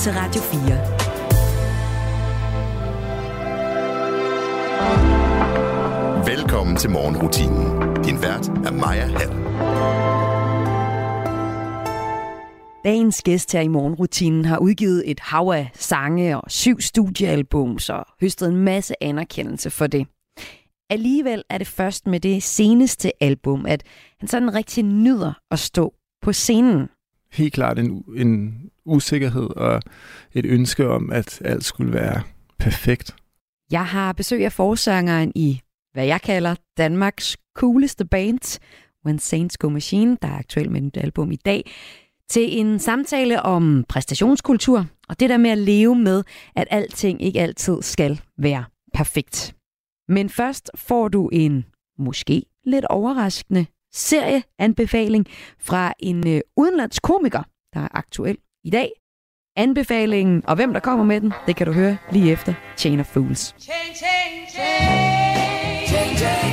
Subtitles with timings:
[0.00, 0.60] til Radio 4.
[6.36, 7.94] Velkommen til morgenrutinen.
[8.04, 9.30] Din vært er Maja Hall.
[12.84, 18.06] Dagens gæst her i morgenrutinen har udgivet et hav af sange og syv studiealbums og
[18.20, 20.06] høstet en masse anerkendelse for det.
[20.90, 23.82] Alligevel er det først med det seneste album, at
[24.20, 26.88] han sådan rigtig nyder at stå på scenen.
[27.32, 29.82] Helt klart en, en usikkerhed og
[30.32, 32.22] et ønske om, at alt skulle være
[32.58, 33.14] perfekt.
[33.70, 35.60] Jeg har besøg af forsangeren i,
[35.92, 38.60] hvad jeg kalder Danmarks cooleste band,
[39.06, 41.70] When Saints Go Machine, der er aktuel med et album i dag,
[42.28, 46.22] til en samtale om præstationskultur og det der med at leve med,
[46.56, 49.54] at alting ikke altid skal være perfekt.
[50.08, 51.64] Men først får du en
[51.98, 55.26] måske lidt overraskende serieanbefaling
[55.60, 57.42] fra en øh, udenlandsk komiker,
[57.74, 58.90] der er aktuel i dag.
[59.56, 63.06] Anbefalingen og hvem der kommer med den, det kan du høre lige efter Chain of
[63.06, 63.54] Fools.
[63.58, 65.88] Chain, chain, chain.
[65.88, 66.45] Chain, chain,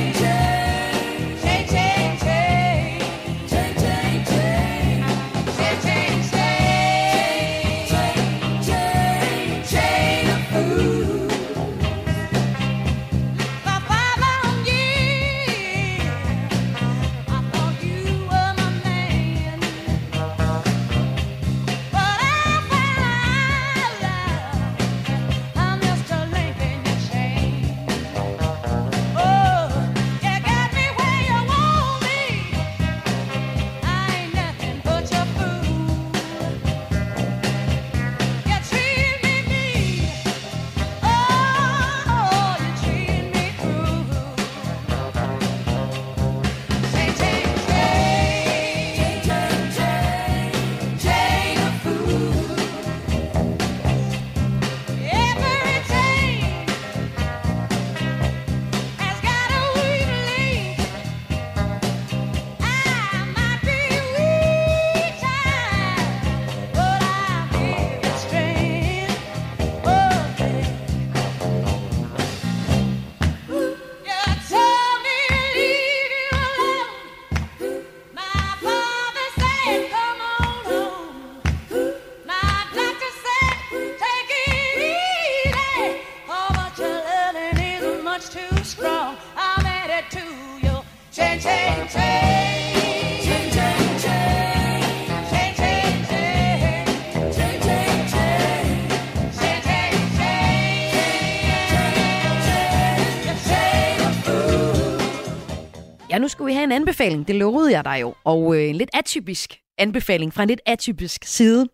[106.94, 107.28] anbefaling.
[107.28, 108.14] Det lovede jeg dig jo.
[108.24, 111.66] Og øh, en lidt atypisk anbefaling fra en lidt atypisk side.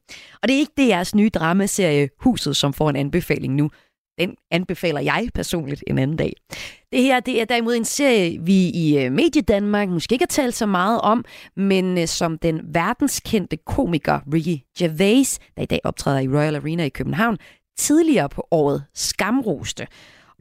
[0.43, 3.71] Og det er ikke det jeres nye dramaserie Huset, som får en anbefaling nu.
[4.19, 6.33] Den anbefaler jeg personligt en anden dag.
[6.93, 10.55] Det her det er derimod en serie, vi i øh, Mediedanmark måske ikke har talt
[10.55, 11.25] så meget om,
[11.57, 16.85] men øh, som den verdenskendte komiker Ricky Gervais, der i dag optræder i Royal Arena
[16.85, 17.39] i København,
[17.79, 19.87] tidligere på året skamroste.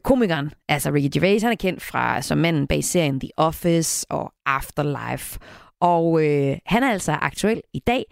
[0.04, 4.32] Komikeren, altså Ricky Gervais, han er kendt fra som manden bag serien The Office og
[4.46, 5.38] Afterlife.
[5.80, 8.04] Og øh, han er altså aktuel i dag.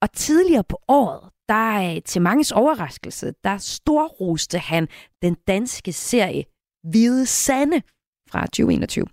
[0.00, 4.88] Og tidligere på året, der øh, til manges overraskelse, der storroste han
[5.22, 6.44] den danske serie
[6.90, 7.82] Hvide Sande
[8.30, 9.06] fra 2021.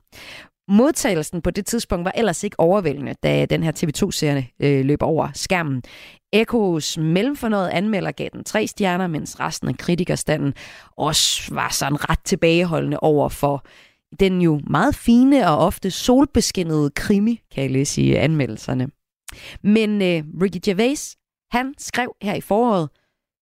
[0.71, 5.29] Modtagelsen på det tidspunkt var ellers ikke overvældende, da den her TV2-serie øh, løb over
[5.33, 5.83] skærmen.
[6.33, 10.53] Ekos mellemfornøjet anmelder gav den tre stjerner, mens resten af kritikerstanden
[10.97, 13.65] også var sådan ret tilbageholdende over for
[14.19, 18.87] den jo meget fine og ofte solbeskinnede krimi, kan jeg læse i anmeldelserne.
[19.63, 21.15] Men øh, Ricky Gervais,
[21.51, 22.89] han skrev her i foråret,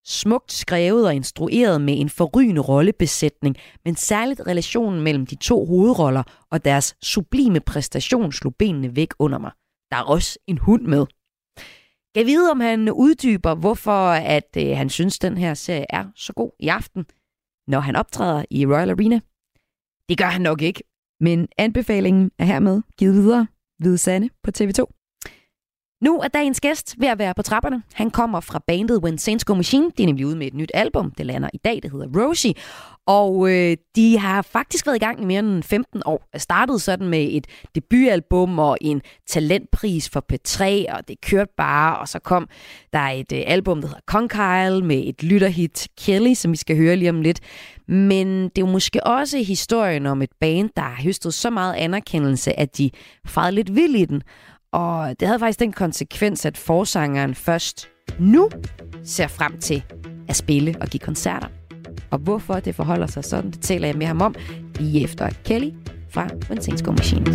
[0.10, 3.56] smukt skrevet og instrueret med en forrygende rollebesætning,
[3.86, 9.38] men særligt relationen mellem de to hovedroller og deres sublime præstation slog benene væk under
[9.38, 9.52] mig.
[9.92, 11.06] Der er også en hund med.
[12.16, 16.34] Jeg vide, om han uddyber, hvorfor at øh, han synes, den her serie er så
[16.34, 17.06] god i aften,
[17.68, 19.20] når han optræder i Royal Arena?
[20.10, 20.84] Det gør han nok ikke,
[21.20, 23.48] men anbefalingen er hermed givet videre.
[23.80, 24.99] Hvide Sande på TV2.
[26.02, 27.84] Nu er dagens gæst ved at være på trapperne.
[27.94, 29.92] Han kommer fra bandet When Saints Go Machine.
[29.98, 31.12] De er nemlig ude med et nyt album.
[31.12, 31.80] Det lander i dag.
[31.84, 32.54] Det hedder Rosie.
[33.06, 36.28] Og øh, de har faktisk været i gang i mere end 15 år.
[36.34, 40.64] Jeg startede sådan med et debutalbum og en talentpris for P3,
[40.96, 42.00] og det kørte bare.
[42.00, 42.48] Og så kom
[42.94, 46.96] der et øh, album, der hedder Conkeil, med et lytterhit Kelly, som vi skal høre
[46.96, 47.40] lige om lidt.
[47.88, 51.74] Men det er jo måske også historien om et band, der har høstet så meget
[51.74, 52.92] anerkendelse, at de
[53.26, 54.24] farede lidt vild i den.
[54.74, 57.90] Og det havde faktisk den konsekvens, at forsangeren først
[58.20, 58.50] nu
[59.04, 59.84] ser frem til
[60.28, 61.48] at spille og give koncerter.
[62.12, 64.36] Og hvorfor det forholder sig sådan, det taler jeg med ham om
[64.76, 65.72] lige efter Kelly
[66.10, 67.26] fra Vincenzo Machine.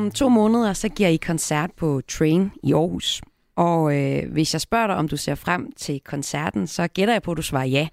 [0.00, 3.22] Om to måneder, så giver I koncert på Train i Aarhus.
[3.56, 7.22] Og øh, hvis jeg spørger dig, om du ser frem til koncerten, så gætter jeg
[7.22, 7.88] på, at du svarer ja.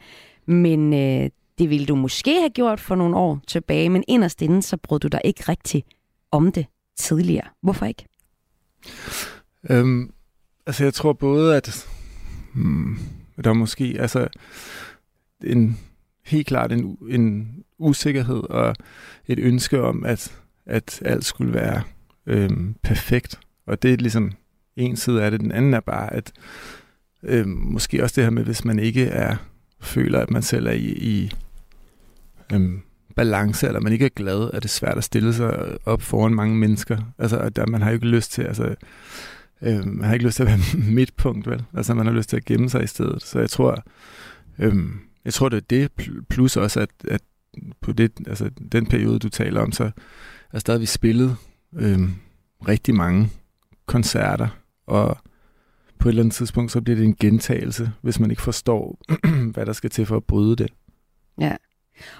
[0.46, 4.62] Men øh, det ville du måske have gjort for nogle år tilbage, men inderst inden,
[4.62, 5.84] så brød du dig ikke rigtig
[6.32, 6.66] om det
[6.98, 7.48] tidligere.
[7.62, 8.06] Hvorfor ikke?
[9.70, 10.12] Øhm,
[10.66, 11.88] altså, jeg tror både, at
[12.54, 13.00] hmm,
[13.44, 14.28] der måske altså
[15.44, 15.80] en
[16.26, 18.76] helt klart en, en usikkerhed og
[19.28, 21.82] et ønske om, at, at alt skulle være
[22.28, 23.40] øhm, perfekt.
[23.68, 24.32] Og det er ligesom
[24.76, 25.40] en side af det.
[25.40, 26.32] Den anden er bare, at
[27.24, 29.36] øhm, måske også det her med, hvis man ikke er
[29.82, 31.32] føler, at man selv er i, i
[32.54, 32.82] øhm,
[33.16, 36.34] balance, eller man ikke er glad, at det er svært at stille sig op foran
[36.34, 36.98] mange mennesker.
[37.18, 38.76] Altså, at der, man har jo ikke lyst til, altså,
[39.62, 40.60] øh, man har ikke lyst til at være
[40.96, 41.64] midtpunkt, vel?
[41.74, 43.24] Altså, man har lyst til at gemme sig i stedet.
[43.24, 43.84] Så jeg tror,
[44.60, 44.76] øh,
[45.26, 45.92] jeg tror, det er det,
[46.30, 47.22] plus også, at, at
[47.82, 49.92] på det, altså, den periode, du taler om, så
[50.54, 51.38] er stadig vi spillet
[51.76, 52.00] øh,
[52.68, 53.30] rigtig mange
[53.86, 54.48] koncerter,
[54.88, 55.18] og
[56.00, 59.00] på et eller andet tidspunkt, så bliver det en gentagelse, hvis man ikke forstår,
[59.54, 60.70] hvad der skal til for at bryde det.
[61.42, 61.56] Ja.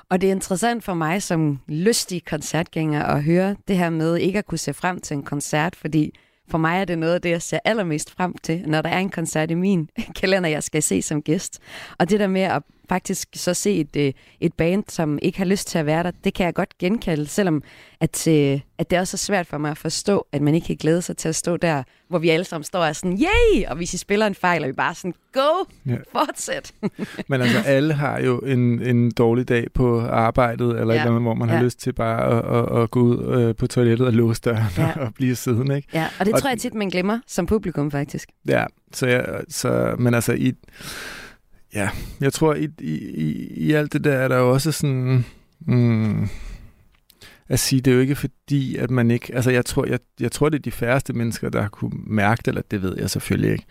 [0.10, 4.40] Og det er interessant for mig som lystig koncertgænger at høre det her med ikke
[4.40, 6.14] at kunne se frem til en koncert, fordi
[6.50, 9.00] for mig er det noget af det, jeg ser allermest frem til, når der er
[9.00, 9.90] en koncert i min
[10.22, 11.60] kalender, jeg skal se som gæst.
[11.98, 15.46] Og det der med at faktisk så se et, øh, et band, som ikke har
[15.46, 16.12] lyst til at være der.
[16.24, 17.64] Det kan jeg godt genkalde, selvom
[18.00, 20.76] at, øh, at det også er svært for mig at forstå, at man ikke kan
[20.76, 23.66] glæde sig til at stå der, hvor vi alle sammen står og er sådan, yay!
[23.68, 25.64] Og hvis I spiller en fejl, er vi bare sådan, go!
[25.86, 25.96] Ja.
[26.12, 26.72] Fortsæt!
[27.30, 31.00] Men altså, alle har jo en, en dårlig dag på arbejdet, eller Ja.
[31.00, 31.62] et eller andet, hvor man har Ja.
[31.64, 34.92] lyst til bare at, at, at gå ud øh, på toilettet og låse døren ja.
[35.00, 35.88] og blive siddende, ikke?
[35.94, 38.30] Ja, og det Og- tror jeg tit, man glemmer som publikum, faktisk.
[38.48, 40.54] Ja, så, jeg, så men altså, i,
[41.78, 41.90] ja,
[42.22, 42.94] jeg tror, i, i,
[43.56, 45.26] i, alt det der er der jo også sådan,
[45.60, 46.28] mm,
[47.50, 50.32] at sige, det er jo ikke fordi, at man ikke, altså jeg tror, jeg, jeg
[50.32, 53.10] tror, det er de færreste mennesker, der har kunne mærke det, eller det ved jeg
[53.10, 53.66] selvfølgelig ikke,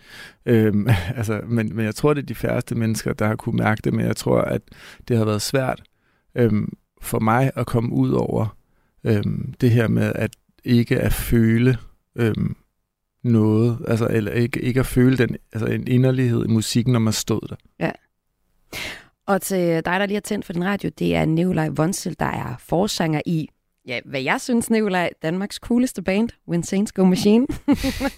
[0.45, 0.87] øhm,
[1.17, 3.93] altså, men, men jeg tror, det er de færreste mennesker, der har kunne mærke det,
[3.93, 4.61] men jeg tror, at
[5.07, 5.83] det har været svært
[6.35, 8.57] øhm, for mig at komme ud over
[9.03, 10.31] øhm, det her med, at
[10.63, 11.77] ikke at føle
[12.15, 12.55] øhm,
[13.23, 17.13] noget, altså, eller ikke, ikke at føle den, altså en inderlighed i musikken, når man
[17.13, 17.55] stod der.
[17.79, 17.91] Ja.
[19.27, 22.25] Og til dig, der lige har tændt for din radio, det er Nikolaj Vonsel, der
[22.25, 23.49] er forsanger i,
[23.87, 27.47] ja, hvad jeg synes, Nikolaj, Danmarks cooleste band, When Saints Go Machine.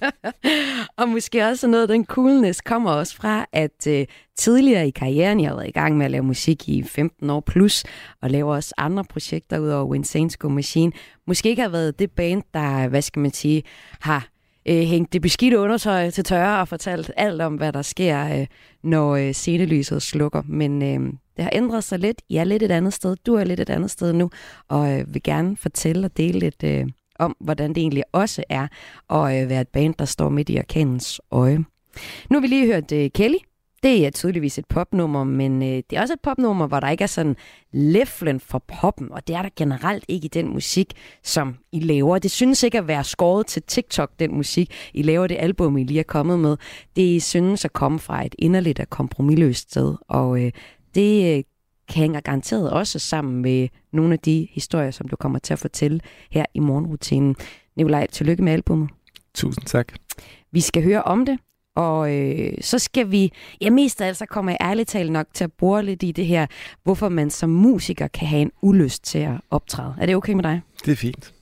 [1.00, 5.39] og måske også noget af den coolness kommer også fra, at uh, tidligere i karrieren,
[5.39, 7.84] jeg har været i gang med at lave musik i 15 år plus,
[8.22, 10.91] og laver også andre projekter ud over When Saints Go Machine.
[11.27, 13.63] Måske ikke har været det band, der, hvad skal man sige,
[14.00, 14.29] har
[14.66, 18.48] øh, hængt det beskidte undertøj til tørre og fortalt alt om, hvad der sker, øh,
[18.84, 20.42] når øh, scenelyset slukker.
[20.46, 22.22] Men øh, det har ændret sig lidt.
[22.30, 23.16] Jeg er lidt et andet sted.
[23.25, 24.30] Du er lidt et andet sted nu.
[24.68, 26.88] Og øh, vil gerne fortælle og dele lidt øh,
[27.20, 28.68] om, hvordan det egentlig også er
[29.10, 31.58] at øh, være et band, der står midt i orkanens øje.
[32.30, 33.38] Nu har vi lige hørt øh, Kelly.
[33.84, 37.04] Det er tydeligvis et popnummer, men øh, det er også et popnummer, hvor der ikke
[37.04, 37.36] er sådan
[37.72, 40.94] leflen for poppen, og det er der generelt ikke i den musik,
[41.24, 42.20] som I laver.
[42.20, 45.84] Det synes ikke at være skåret til TikTok, den musik, I laver det album, I
[45.84, 46.58] lige er kommet med.
[46.96, 50.52] Det synes at komme fra et inderligt og kompromilløst sted, og øh,
[50.96, 51.44] det øh,
[51.90, 56.00] hænger garanteret også sammen med nogle af de historier, som du kommer til at fortælle
[56.32, 57.36] her i morgenrutinen.
[57.76, 58.90] Nikolaj, tillykke med albumet.
[59.34, 59.94] Tusind tak.
[60.52, 61.40] Vi skal høre om det,
[61.76, 65.28] og øh, så skal vi, ja mest af alt, så kommer jeg ærligt talt nok
[65.34, 66.48] til at bore lidt i det her,
[66.84, 69.96] hvorfor man som musiker kan have en ulyst til at optræde.
[70.02, 70.62] Er det okay med dig?
[70.86, 71.34] Det er fint.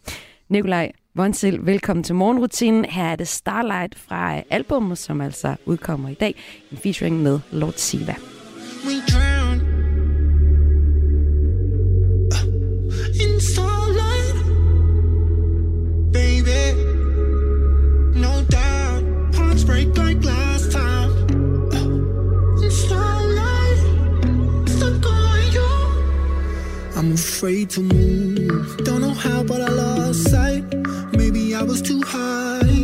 [0.50, 2.86] Nikolaj Vonsel, velkommen til morgenrutinen.
[2.86, 6.36] Her er det Starlight fra albumet, som altså udkommer i dag,
[6.72, 8.15] en featuring med Lord Siva.
[27.47, 28.77] Afraid to move.
[28.83, 30.65] Don't know how, but I lost sight.
[31.13, 32.83] Maybe I was too high.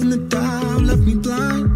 [0.00, 1.66] And the doubt left me blind.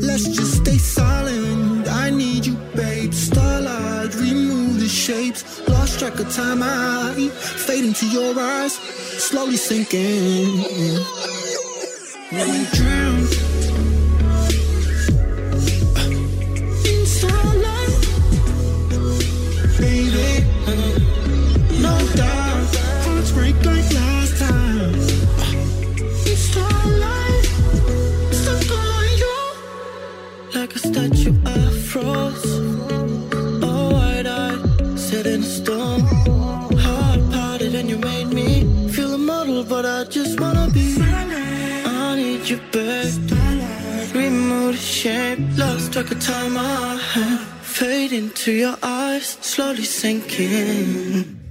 [0.00, 1.86] Let's just stay silent.
[1.86, 3.12] I need you, babe.
[3.12, 5.60] Starlight, remove the shapes.
[5.68, 6.62] Lost track of time.
[6.62, 7.28] I
[7.66, 8.72] fade into your eyes,
[9.28, 10.64] slowly sinking.
[12.32, 13.20] We drown
[17.04, 18.00] starlight,
[19.78, 21.01] baby.
[23.34, 24.94] Break like last time.
[26.36, 27.44] Starlight,
[28.30, 29.38] stuck on you
[30.54, 32.44] like a statue I froze.
[33.62, 36.00] Oh, wide eyed, set in stone.
[36.84, 38.48] Heart parted and you made me
[38.88, 40.96] feel immortal, but I just wanna be.
[41.00, 42.92] I need you back.
[44.14, 46.56] Remove the shape, lost track of time.
[46.58, 46.98] I
[47.62, 51.41] fade into your eyes, slowly sinking.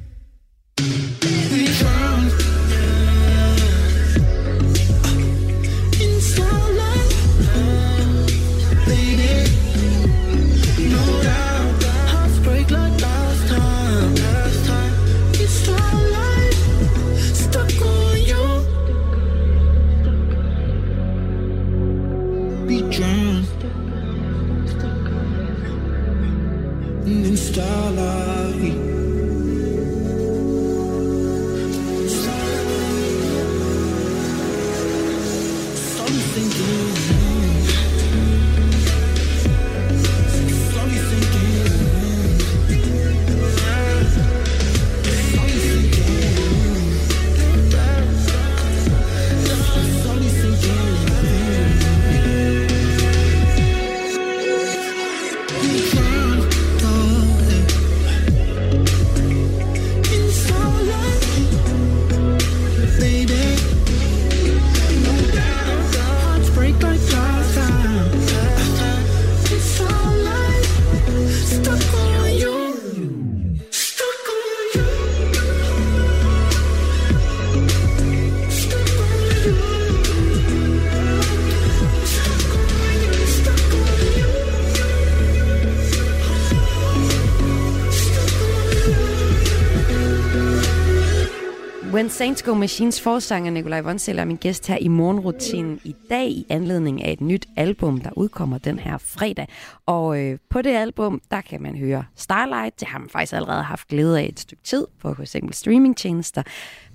[92.22, 96.46] Saints Go Machines forsanger Nikolaj Vonsel er min gæst her i morgenrutinen i dag i
[96.50, 99.48] anledning af et nyt album, der udkommer den her fredag.
[99.86, 102.80] Og øh, på det album, der kan man høre Starlight.
[102.80, 106.44] Det har man faktisk allerede haft glæde af et stykke tid på for eksempel streamingtjenester.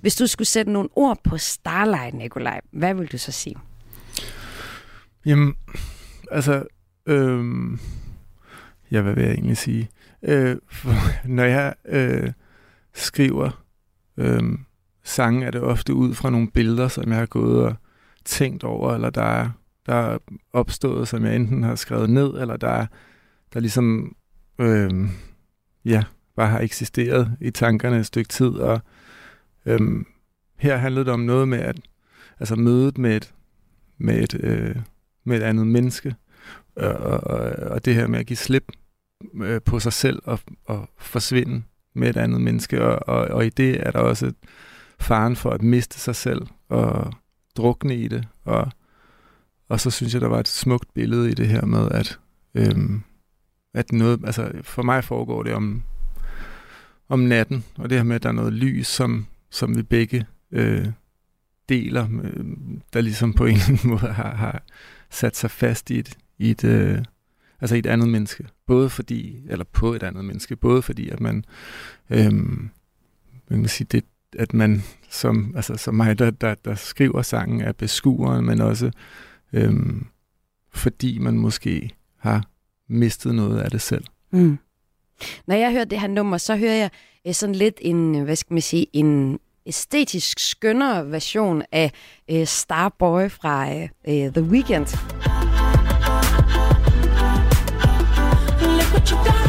[0.01, 3.55] Hvis du skulle sætte nogle ord på Starlight, Nikolaj, hvad vil du så sige?
[5.25, 5.55] Jamen,
[6.31, 6.63] altså,
[7.07, 7.45] Øh,
[8.91, 9.89] ja, hvad vil jeg egentlig sige?
[10.23, 10.93] Øh, for,
[11.37, 12.31] når jeg øh,
[12.93, 13.63] skriver
[14.17, 14.43] øh,
[15.07, 17.75] sange, er det ofte ud fra nogle billeder, som jeg har gået og
[18.25, 19.49] tænkt over, eller der er,
[19.85, 20.17] der er
[20.53, 22.85] opstået, som jeg enten har skrevet ned, eller der er,
[23.53, 24.15] der ligesom,
[24.59, 24.91] øh,
[25.85, 26.03] ja,
[26.35, 28.81] bare har eksisteret i tankerne et stykke tid, og
[29.65, 29.79] øh,
[30.57, 31.79] her handlede det om noget med at,
[32.39, 33.33] altså mødet med et,
[33.97, 34.75] med et, øh,
[35.23, 36.15] med et andet menneske,
[36.75, 38.71] og, og, og det her med at give slip
[39.41, 43.49] øh, på sig selv og, og forsvinde med et andet menneske, og, og, og i
[43.49, 44.31] det er der også
[44.99, 47.13] faren for at miste sig selv og
[47.57, 48.71] drukne i det, og,
[49.69, 52.19] og så synes jeg, der var et smukt billede i det her med, at,
[52.55, 53.01] øhm,
[53.73, 55.83] at noget, altså for mig foregår det om,
[57.09, 60.25] om natten, og det her med, at der er noget lys, som, som vi begge
[60.51, 60.87] øh,
[61.69, 62.45] deler, øh,
[62.93, 64.63] der ligesom på en eller anden måde har, har
[65.09, 66.97] sat sig fast i et, i et, øh,
[67.61, 68.47] altså i et andet menneske.
[68.67, 71.45] Både fordi, eller på et andet menneske, både fordi, at man,
[72.09, 72.33] øh,
[73.49, 74.03] man kan sige, det,
[74.37, 78.91] at man som, altså som mig, der, der, der skriver sangen, er beskueren, men også
[79.53, 80.07] øhm,
[80.73, 82.43] fordi man måske har
[82.89, 84.03] mistet noget af det selv.
[84.31, 84.57] Mm.
[85.47, 86.89] Når jeg hører det her nummer, så hører jeg
[87.27, 91.91] øh, sådan lidt en, hvad skal man sige, en æstetisk skønnere version af
[92.31, 94.97] øh, Starboy fra øh, øh, The Weeknd.
[98.61, 99.46] Look what you done.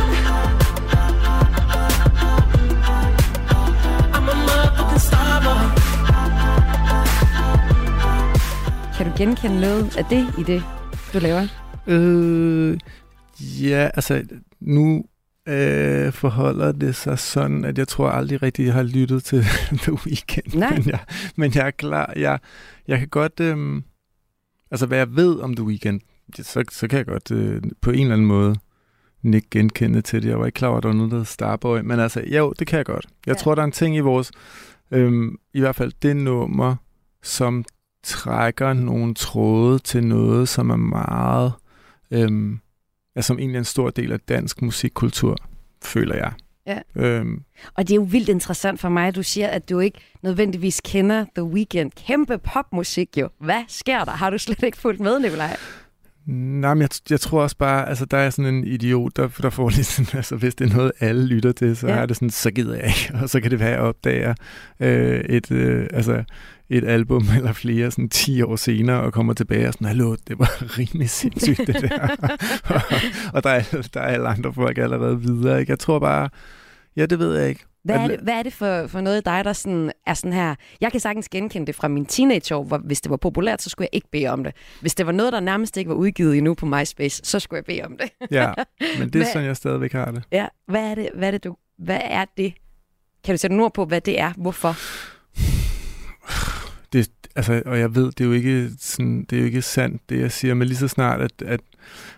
[8.99, 10.63] Kan du genkende noget af det i det,
[11.13, 11.47] du laver?
[11.87, 12.79] Øh,
[13.63, 14.25] ja, altså
[14.61, 15.05] nu
[15.49, 19.43] øh, forholder det sig sådan, at jeg tror aldrig rigtig, jeg har lyttet til
[19.83, 20.55] The Weeknd.
[20.55, 20.77] Nej.
[20.77, 20.99] Men jeg,
[21.37, 22.13] men jeg er klar.
[22.17, 22.39] Jeg,
[22.89, 23.41] jeg kan godt...
[23.41, 23.83] Øh,
[24.71, 26.01] altså, hvad jeg ved om The Weeknd,
[26.37, 28.57] så, så kan jeg godt øh, på en eller anden måde
[29.25, 30.29] ikke genkende til det.
[30.29, 31.79] Jeg var ikke klar over, at der var noget, der hed Starboy.
[31.79, 33.07] Men altså, jo, det kan jeg godt.
[33.27, 33.39] Jeg Ja.
[33.39, 34.31] tror, der er en ting i vores...
[34.91, 36.77] Øh, I hvert fald det nummer,
[37.23, 37.65] som
[38.09, 41.53] trækker nogle tråde til noget, som er meget...
[42.11, 42.61] Øhm,
[43.17, 45.37] er som egentlig en stor del af dansk musikkultur,
[45.85, 46.33] føler jeg.
[46.67, 46.79] Ja.
[46.97, 47.43] Øhm,
[47.75, 50.81] Og det er jo vildt interessant for mig, at du siger, at du ikke nødvendigvis
[50.85, 51.91] kender The Weeknd.
[52.07, 53.29] Kæmpe popmusik jo.
[53.41, 54.13] Hvad sker der?
[54.13, 55.57] Har du slet ikke fulgt med, Nikolaj?
[56.29, 59.51] nej, men jeg, jeg tror også bare, altså der er sådan en idiot, der, der
[59.51, 61.95] får ligesom, altså hvis det er noget, alle lytter til, så ja.
[61.95, 63.11] er det sådan, så gider jeg ikke.
[63.23, 64.35] Og så kan det være, at jeg opdager
[64.81, 66.25] øh, et, øh, altså,
[66.71, 70.39] et album eller flere sådan 10 år senere, og kommer tilbage og sådan, hallo, det
[70.39, 72.09] var rimelig sindssygt det der.
[72.65, 72.81] og,
[73.35, 75.61] og der, er, der er alle andre folk allerede videre.
[75.61, 75.71] Ikke?
[75.71, 76.29] Jeg tror bare,
[76.97, 77.65] ja, det ved jeg ikke.
[77.85, 80.33] Hvad er det, hvad er det for, for noget i dig, der sådan er sådan
[80.33, 80.55] her?
[80.81, 83.89] Jeg kan sagtens genkende det fra min teenageår, hvor hvis det var populært, så skulle
[83.93, 84.53] jeg ikke bede om det.
[84.81, 87.65] Hvis det var noget, der nærmest ikke var udgivet endnu på MySpace, så skulle jeg
[87.65, 88.11] bede om det.
[88.31, 88.53] Ja,
[88.99, 90.23] men det er Hvad- sådan, jeg stadigvæk har det.
[90.33, 92.53] Ja, hvad er det, hvad er det, du, hvad er det?
[93.25, 94.33] Kan du sætte nogle ord på, hvad det er?
[94.37, 94.77] Hvorfor?
[96.93, 100.03] Det, altså, og jeg ved, det er jo ikke sådan, det er jo ikke sandt,
[100.09, 101.61] det jeg siger, men lige så snart, at, at,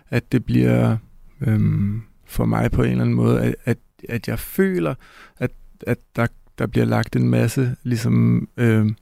[0.09, 0.97] at det bliver
[1.41, 3.77] øhm, for mig på en eller anden måde, at, at,
[4.09, 4.95] at jeg føler,
[5.37, 5.51] at,
[5.87, 8.95] at der, der bliver lagt en masse ligesom øhm,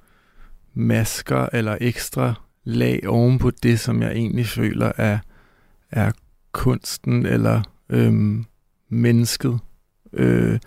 [0.73, 5.19] masker eller ekstra lag oven på det, som jeg egentlig føler er,
[5.91, 6.11] er
[6.51, 8.45] kunsten eller øhm,
[8.89, 9.59] mennesket,
[10.13, 10.59] øh,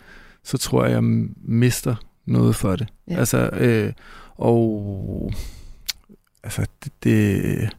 [0.45, 1.03] så tror jeg, jeg
[1.45, 1.95] mister
[2.27, 2.89] noget for det.
[3.09, 3.17] Ja.
[3.17, 3.93] Altså, øh,
[4.43, 5.33] og
[6.43, 7.71] altså, det, det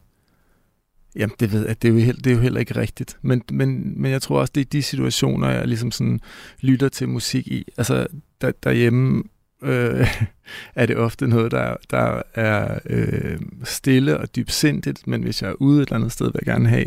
[1.16, 3.18] Jamen, det ved jeg, det er jo, heller, det er jo heller ikke rigtigt.
[3.22, 6.20] Men, men, men jeg tror også, det er de situationer, jeg ligesom sådan
[6.60, 7.64] lytter til musik i.
[7.76, 8.06] Altså,
[8.40, 9.22] der, derhjemme
[9.62, 10.08] øh,
[10.74, 15.54] er det ofte noget, der, der er øh, stille og dybsindigt, men hvis jeg er
[15.54, 16.86] ude et eller andet sted, vil jeg gerne have,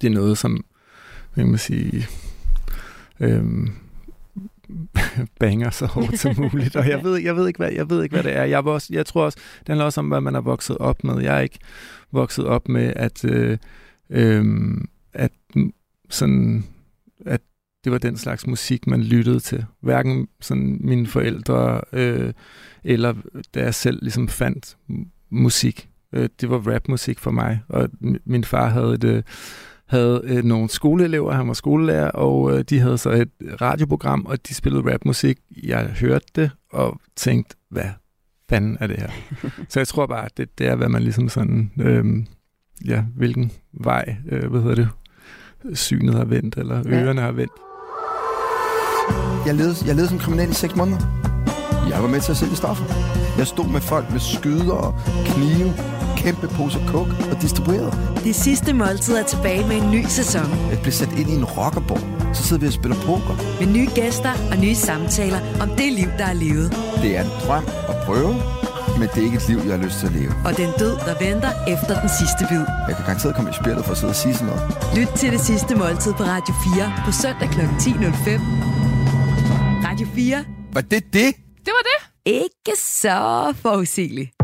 [0.00, 0.64] det er noget, som,
[1.34, 2.06] hvad kan man sige,
[3.20, 3.68] øh,
[5.40, 6.76] banger så hårdt som muligt.
[6.76, 8.44] Og jeg ved, jeg ved, ikke, hvad, jeg ved ikke, hvad det er.
[8.44, 11.04] Jeg, var også, jeg tror også, det handler også om, hvad man er vokset op
[11.04, 11.22] med.
[11.22, 11.58] Jeg er ikke
[12.12, 13.58] vokset op med, at, øh,
[14.10, 14.44] øh,
[15.12, 15.32] at
[16.10, 16.64] sådan,
[17.26, 17.40] at
[17.84, 19.64] det var den slags musik, man lyttede til.
[19.80, 22.32] Hverken sådan mine forældre, øh,
[22.84, 23.14] eller
[23.54, 24.76] da jeg selv ligesom fandt
[25.30, 25.88] musik.
[26.12, 27.88] Øh, det var rapmusik for mig, og
[28.24, 29.22] min far havde et, øh,
[29.92, 33.28] havde øh, nogle skoleelever, han var skolelærer, og øh, de havde så et
[33.60, 35.38] radioprogram, og de spillede rapmusik.
[35.64, 37.84] Jeg hørte det og tænkte, hvad
[38.48, 39.08] fanden er det her?
[39.68, 42.04] så jeg tror bare, at det, det er, hvad man ligesom sådan, øh,
[42.86, 44.88] ja, hvilken vej, øh, hvad hedder det,
[45.78, 47.02] synet har vendt, eller Ja.
[47.04, 47.52] ørerne har vendt.
[49.46, 50.98] Jeg levede, jeg levede som kriminel i seks måneder.
[51.90, 52.84] Jeg var med til at sælge stoffer.
[53.38, 54.94] Jeg stod med folk med skyder og
[55.26, 55.68] knive,
[56.16, 57.92] kæmpe poser kok og distribuerede.
[58.24, 60.48] Det sidste måltid er tilbage med en ny sæson.
[60.70, 62.34] Jeg blev sat ind i en rockerborg.
[62.36, 63.34] Så sidder vi og spiller poker.
[63.60, 66.68] Med nye gæster og nye samtaler om det liv, der er levet.
[67.02, 68.34] Det er en drøm at prøve,
[68.98, 70.32] men det er ikke et liv, jeg har lyst til at leve.
[70.44, 72.64] Og den død, der venter efter den sidste bid.
[72.88, 74.62] Jeg kan garanteret komme i spillet for at sidde og sige sådan noget.
[74.98, 77.60] Lyt til det sidste måltid på Radio 4 på søndag kl.
[77.60, 78.40] 10.05.
[79.88, 80.44] Radio 4.
[80.72, 81.30] Var det det?
[81.66, 81.98] Det var det.
[82.26, 84.41] Ikke så forudsigeligt.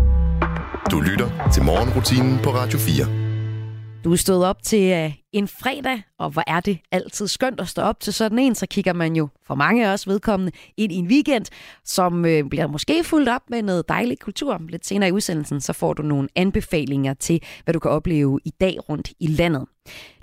[0.91, 4.05] Du lytter til morgenrutinen på Radio 4.
[4.05, 7.69] Du er stået op til øh, en fredag, og hvor er det altid skønt at
[7.69, 10.93] stå op til sådan en, så kigger man jo for mange af os vedkommende ind
[10.93, 11.45] i en weekend,
[11.85, 14.63] som øh, bliver måske fuldt op med noget dejlig kultur.
[14.69, 18.51] Lidt senere i udsendelsen, så får du nogle anbefalinger til, hvad du kan opleve i
[18.61, 19.65] dag rundt i landet.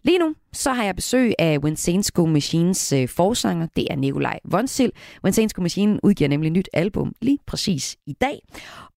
[0.03, 3.67] Lige nu, så har jeg besøg af Winsensko Machines øh, forsanger.
[3.75, 4.91] Det er Nikolaj Vonsil.
[5.23, 8.39] Winsensko Machine udgiver nemlig nyt album lige præcis i dag.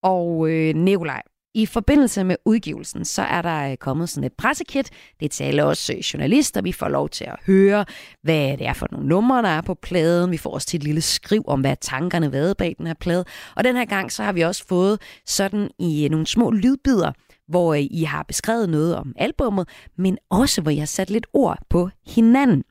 [0.02, 1.22] Og øh, Nikolaj,
[1.54, 4.90] i forbindelse med udgivelsen, så er der øh, kommet sådan et pressekit.
[5.20, 6.62] Det taler til øh, journalister.
[6.62, 7.84] Vi får lov til at høre,
[8.22, 10.30] hvad det er for nogle numre, der er på pladen.
[10.30, 13.24] Vi får også til et lille skriv om, hvad tankerne været bag den her plade.
[13.56, 17.12] Og den her gang, så har vi også fået sådan i øh, nogle små lydbider,
[17.48, 21.58] hvor I har beskrevet noget om albummet, men også hvor I har sat lidt ord
[21.70, 22.64] på hinanden.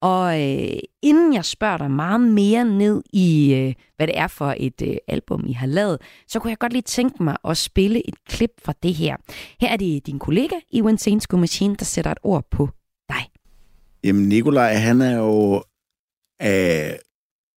[0.00, 4.54] Og øh, inden jeg spørger dig meget mere ned i, øh, hvad det er for
[4.56, 8.08] et øh, album, I har lavet, så kunne jeg godt lige tænke mig at spille
[8.08, 9.16] et klip fra det her.
[9.60, 12.68] Her er det din kollega Iwan Winsensko Machine, der sætter et ord på
[13.08, 13.30] dig.
[14.04, 15.62] Jamen, Nikolaj, han er jo
[16.42, 16.98] øh,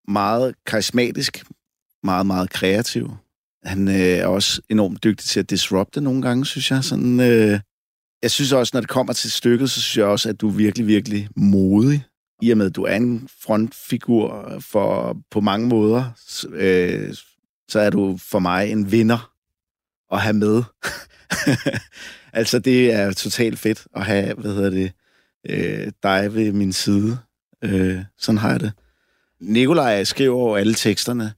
[0.07, 1.43] meget karismatisk,
[2.03, 3.11] meget, meget kreativ.
[3.63, 6.83] Han øh, er også enormt dygtig til at disrupte nogle gange, synes jeg.
[6.83, 7.59] Sådan, øh,
[8.23, 10.53] jeg synes også, når det kommer til stykket, så synes jeg også, at du er
[10.53, 12.03] virkelig, virkelig modig.
[12.41, 16.03] I og med, at du er en frontfigur for, på mange måder,
[16.49, 17.13] øh,
[17.69, 19.31] så er du for mig en vinder
[20.11, 20.63] at have med.
[22.39, 24.91] altså, det er totalt fedt at have, hvad hedder det,
[25.49, 27.17] øh, dig ved min side.
[27.63, 28.71] Øh, sådan har jeg det.
[29.41, 31.33] Nikolaj skriver jo alle teksterne,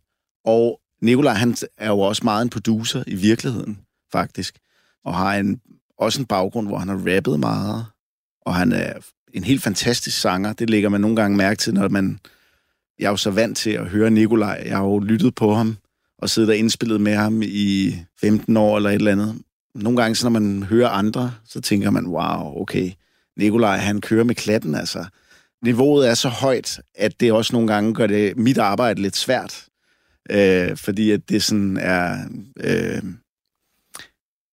[0.46, 3.80] og Nikolaj han er jo også meget en producer i virkeligheden,
[4.12, 4.60] faktisk,
[5.06, 5.62] og har en,
[5.98, 7.86] også en baggrund, hvor han har rappet meget,
[8.42, 8.94] og han er
[9.34, 10.54] en helt fantastisk sanger.
[10.54, 12.20] Det lægger man nogle gange mærke til, når man...
[13.00, 14.64] Jeg er jo så vant til at høre Nikolaj.
[14.66, 15.78] Jeg har jo lyttet på ham
[16.18, 19.42] og siddet og indspillet med ham i 15 år eller et eller andet.
[19.76, 22.92] Nogle gange, så når man hører andre, så tænker man, wow, okay,
[23.38, 25.06] Nikolaj, han kører med klatten, altså.
[25.64, 29.66] Niveauet er så højt, at det også nogle gange gør det mit arbejde lidt svært.
[30.30, 32.18] Øh, fordi at det sådan er...
[32.60, 33.04] Øh,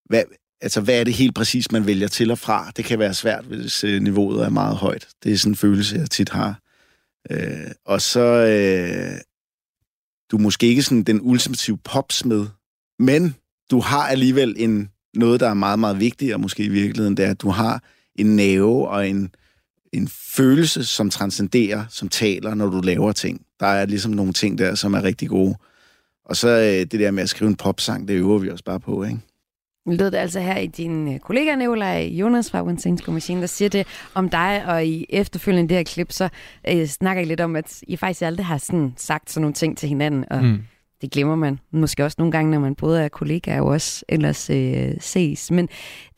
[0.04, 0.22] hvad,
[0.60, 2.72] altså, hvad er det helt præcis, man vælger til og fra?
[2.76, 5.08] Det kan være svært, hvis øh, niveauet er meget højt.
[5.24, 6.60] Det er sådan en følelse, jeg tit har.
[7.30, 8.20] Øh, og så...
[8.20, 9.20] Øh,
[10.30, 12.46] du er måske ikke sådan den ultimative popsmed,
[12.98, 13.34] men
[13.70, 17.30] du har alligevel en, noget, der er meget, meget vigtigere måske i virkeligheden, det er,
[17.30, 17.82] at du har
[18.14, 19.34] en nerve og en,
[19.92, 23.46] en følelse, som transcenderer, som taler, når du laver ting.
[23.60, 25.56] Der er ligesom nogle ting der, som er rigtig gode.
[26.24, 28.80] Og så øh, det der med at skrive en popsang, det øver vi os bare
[28.80, 29.18] på, ikke?
[29.88, 33.46] Nu lød det altså her i din øh, kollega Nikolaj Jonas fra Winsensko Machine, der
[33.46, 36.28] siger det om dig, og i efterfølgende det her klip, så
[36.68, 39.78] øh, snakker I lidt om, at I faktisk aldrig har sådan sagt sådan nogle ting
[39.78, 40.58] til hinanden, og mm.
[41.00, 44.50] det glemmer man måske også nogle gange, når man både er kollega og også ellers
[44.50, 45.50] øh, ses.
[45.50, 45.68] Men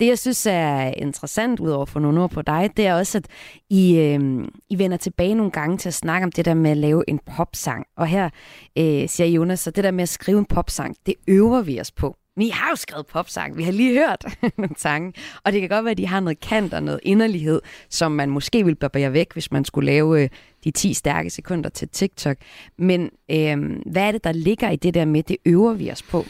[0.01, 3.27] det, jeg synes er interessant, udover for nogle ord på dig, det er også, at
[3.71, 6.77] I, øh, I vender tilbage nogle gange til at snakke om det der med at
[6.77, 7.87] lave en popsang.
[7.97, 8.31] Og her
[8.79, 11.93] øh, siger Jonas, at det der med at skrive en popsang, det øver vi os
[11.93, 12.17] på.
[12.41, 13.57] Men I har jo skrevet popsang.
[13.57, 14.25] Vi har lige hørt
[14.59, 15.13] nogle sange.
[15.45, 18.31] Og det kan godt være, at de har noget kant og noget inderlighed, som man
[18.31, 20.29] måske ville barbere væk, hvis man skulle lave øh,
[20.65, 22.37] de 10 stærke sekunder til TikTok.
[22.79, 26.03] Men øh, hvad er det, der ligger i det der med, det øver vi os
[26.03, 26.25] på?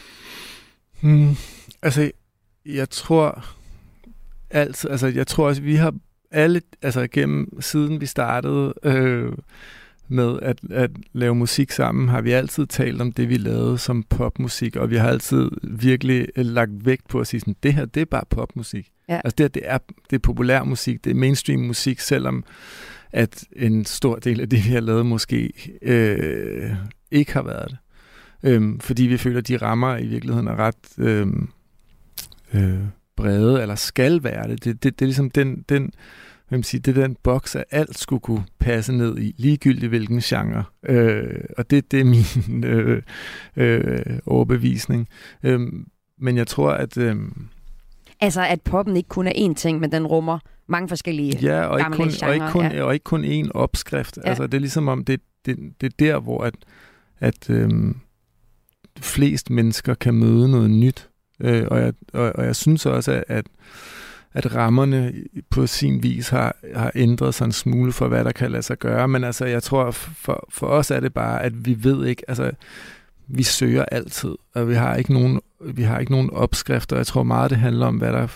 [1.01, 1.35] Hmm,
[1.81, 2.11] altså,
[2.65, 3.45] jeg tror
[4.49, 5.93] altid, altså jeg tror også, vi har
[6.31, 9.31] alle, altså gennem siden vi startede øh,
[10.11, 14.03] med at, at lave musik sammen, har vi altid talt om det, vi lavede som
[14.03, 17.85] popmusik, og vi har altid virkelig øh, lagt vægt på at sige sådan, det her,
[17.85, 18.89] det er bare popmusik.
[19.09, 19.21] Ja.
[19.23, 19.77] Altså det her, det er,
[20.09, 22.43] det er populær musik, det er mainstream musik, selvom
[23.11, 26.71] at en stor del af det, vi har lavet, måske øh,
[27.11, 27.77] ikke har været det.
[28.43, 31.49] Øhm, fordi vi føler, at de rammer i virkeligheden er ret øhm,
[32.53, 32.79] øh,
[33.15, 34.63] brede, eller skal være det.
[34.63, 35.91] Det, det, det er ligesom den, den
[36.51, 40.19] man siger, det er den boks, at alt skulle kunne passe ned i, ligegyldigt hvilken
[40.19, 40.63] genre.
[40.85, 43.01] Øh, og det, det er min øh,
[43.55, 45.07] øh, overbevisning.
[45.43, 45.59] Øh,
[46.17, 46.97] men jeg tror, at...
[46.97, 47.15] Øh,
[48.23, 51.79] Altså, at poppen ikke kun er én ting, men den rummer mange forskellige Ja, og
[51.79, 52.83] ikke, kun, og, ikke kun, ja.
[52.83, 54.17] og ikke kun én opskrift.
[54.17, 54.29] Ja.
[54.29, 56.53] Altså, det er ligesom om, det, det, det er der, hvor at,
[57.19, 57.97] at øhm,
[58.99, 61.09] flest mennesker kan møde noget nyt.
[61.39, 63.45] Øh, og, jeg, og, og jeg synes også, at, at,
[64.33, 65.13] at rammerne
[65.49, 68.77] på sin vis har, har ændret sig en smule for, hvad der kan lade sig
[68.77, 69.07] gøre.
[69.07, 72.51] Men altså, jeg tror, for, for os er det bare, at vi ved ikke, altså,
[73.27, 75.41] vi søger altid, og vi har ikke nogen,
[75.73, 76.95] vi har ikke nogen opskrifter.
[76.95, 78.27] Jeg tror meget, det handler om, hvad der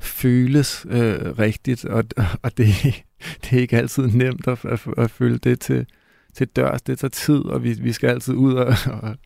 [0.00, 2.04] føles øh, rigtigt, og,
[2.42, 2.66] og det,
[3.44, 5.86] det er ikke altid nemt at, at, at føle det til,
[6.34, 6.82] til dørs.
[6.82, 8.66] Det tager tid, og vi, vi skal altid ud og,
[9.02, 9.16] og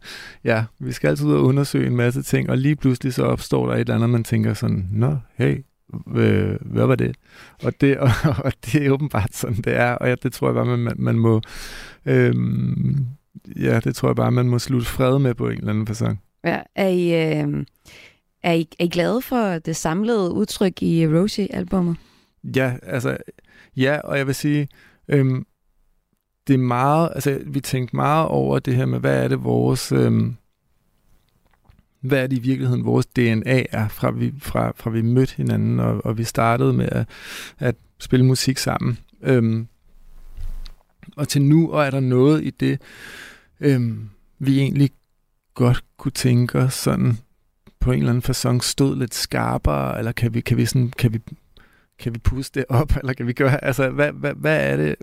[0.44, 3.66] ja, vi skal altid ud og undersøge en masse ting, og lige pludselig så opstår
[3.66, 5.56] der et eller andet, man tænker sådan, nå, hey,
[6.14, 7.16] øh, hvad var det?
[7.62, 8.10] Og det, og,
[8.44, 11.18] og det er åbenbart sådan, det er, og ja, det tror jeg bare, man, man
[11.18, 11.40] må,
[12.06, 13.06] øhm,
[13.56, 16.20] ja, det tror jeg bare, man må slutte fred med på en eller anden fasong.
[16.44, 17.64] Ja, er, I, øh,
[18.42, 21.96] er, I, er I glade for det samlede udtryk i Rosie-albummet?
[22.56, 23.16] Ja, altså,
[23.76, 24.68] ja, og jeg vil sige,
[25.08, 25.46] øhm,
[26.46, 29.92] det er meget, altså, vi tænkte meget over det her med, hvad er det vores,
[29.92, 30.36] øhm,
[32.02, 35.80] hvad er det i virkeligheden vores DNA er, fra vi, fra, fra vi mødte hinanden,
[35.80, 37.08] og, og vi startede med at,
[37.58, 38.98] at spille musik sammen.
[39.22, 39.66] Øhm,
[41.16, 42.80] og til nu, og er der noget i det,
[43.60, 44.90] øhm, vi egentlig
[45.54, 47.18] godt kunne tænke os sådan
[47.80, 51.12] på en eller anden façon stod lidt skarpere, eller kan vi, kan vi, sådan, kan
[51.12, 51.20] vi,
[51.98, 54.94] kan vi puste det op, eller kan vi gøre, altså hvad, hvad, hvad er det,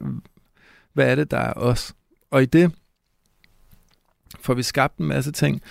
[0.93, 1.93] hvad er det, der er os?
[2.31, 2.71] Og i det
[4.39, 5.61] får vi skabt en masse ting,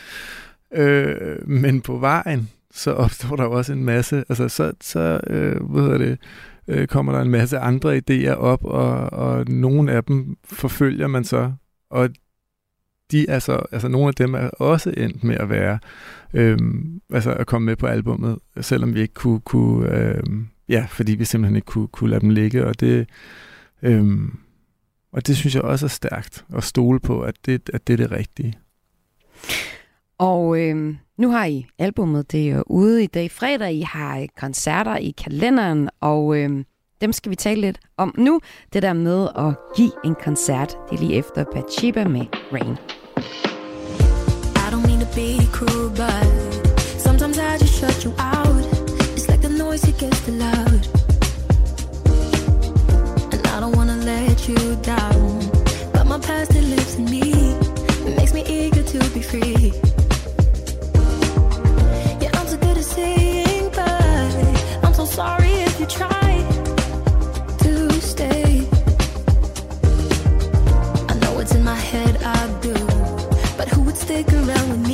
[0.74, 5.62] øh, men på vejen, så opstår der jo også en masse, altså så, så øh,
[5.62, 6.18] hvad hedder det,
[6.68, 11.24] øh, kommer der en masse andre idéer op, og, og nogle af dem forfølger man
[11.24, 11.52] så,
[11.90, 12.10] og
[13.10, 15.78] de er så, altså nogle af dem er også endt med at være,
[16.34, 16.58] øh,
[17.12, 20.22] altså at komme med på albummet, selvom vi ikke kunne, kunne øh,
[20.68, 23.08] ja, fordi vi simpelthen ikke kunne, kunne lade dem ligge, og det,
[23.82, 24.06] øh,
[25.12, 27.96] og det synes jeg også er stærkt at stole på, at det, at det er
[27.96, 28.54] det rigtige.
[30.18, 33.72] Og øh, nu har I albummet, det er ude i dag fredag.
[33.72, 36.64] I har øh, koncerter i kalenderen, og øh,
[37.00, 38.40] dem skal vi tale lidt om nu.
[38.72, 42.76] Det der med at give en koncert, det er lige efter Pachiba med Rain.
[44.56, 46.26] I don't mean to be cruel, but
[47.06, 48.62] sometimes I just shut you out.
[49.16, 50.80] It's like the noise, it gets too loud.
[53.32, 54.60] And I don't wanna let you
[54.94, 55.38] down.
[55.92, 57.24] But my past, it lives in me.
[58.08, 59.87] It makes me eager to be free.
[74.18, 74.87] Stick around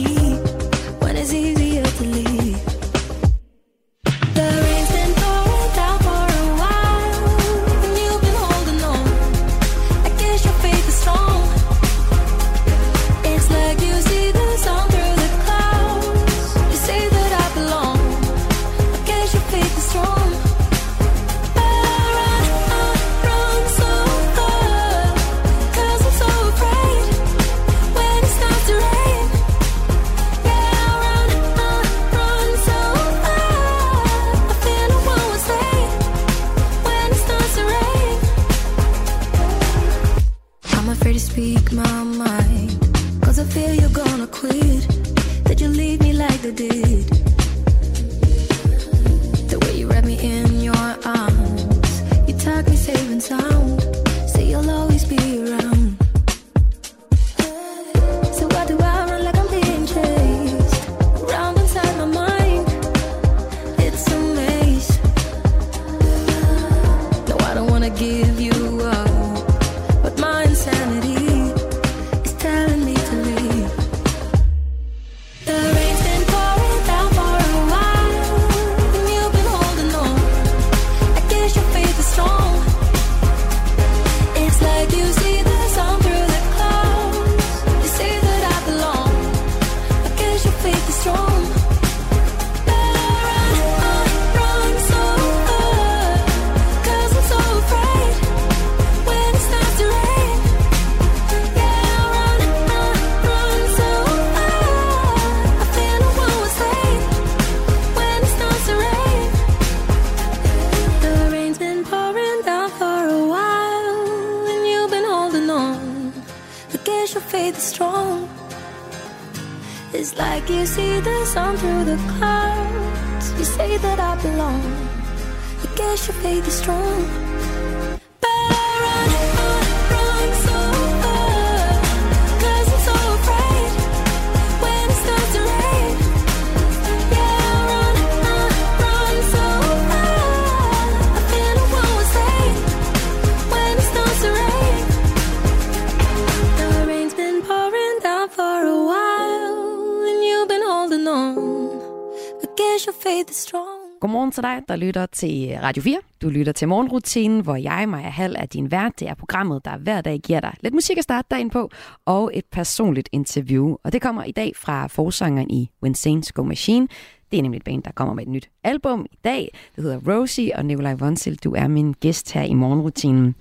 [154.75, 155.99] der lytter til Radio 4.
[156.23, 159.01] Du lytter til morgenrutinen, hvor jeg, Maja Hall, er din vært.
[159.01, 161.71] Det er programmet, der hver dag giver dig lidt musik at starte dagen på,
[162.05, 163.77] og et personligt interview.
[163.85, 166.89] Og det kommer i dag fra forsangeren i When Saints Go Machine.
[167.31, 169.51] Det er nemlig et band, der kommer med et nyt album i dag.
[169.77, 173.35] Det hedder Rosie, og Nikolaj Vonsil, du er min gæst her i morgenrutinen.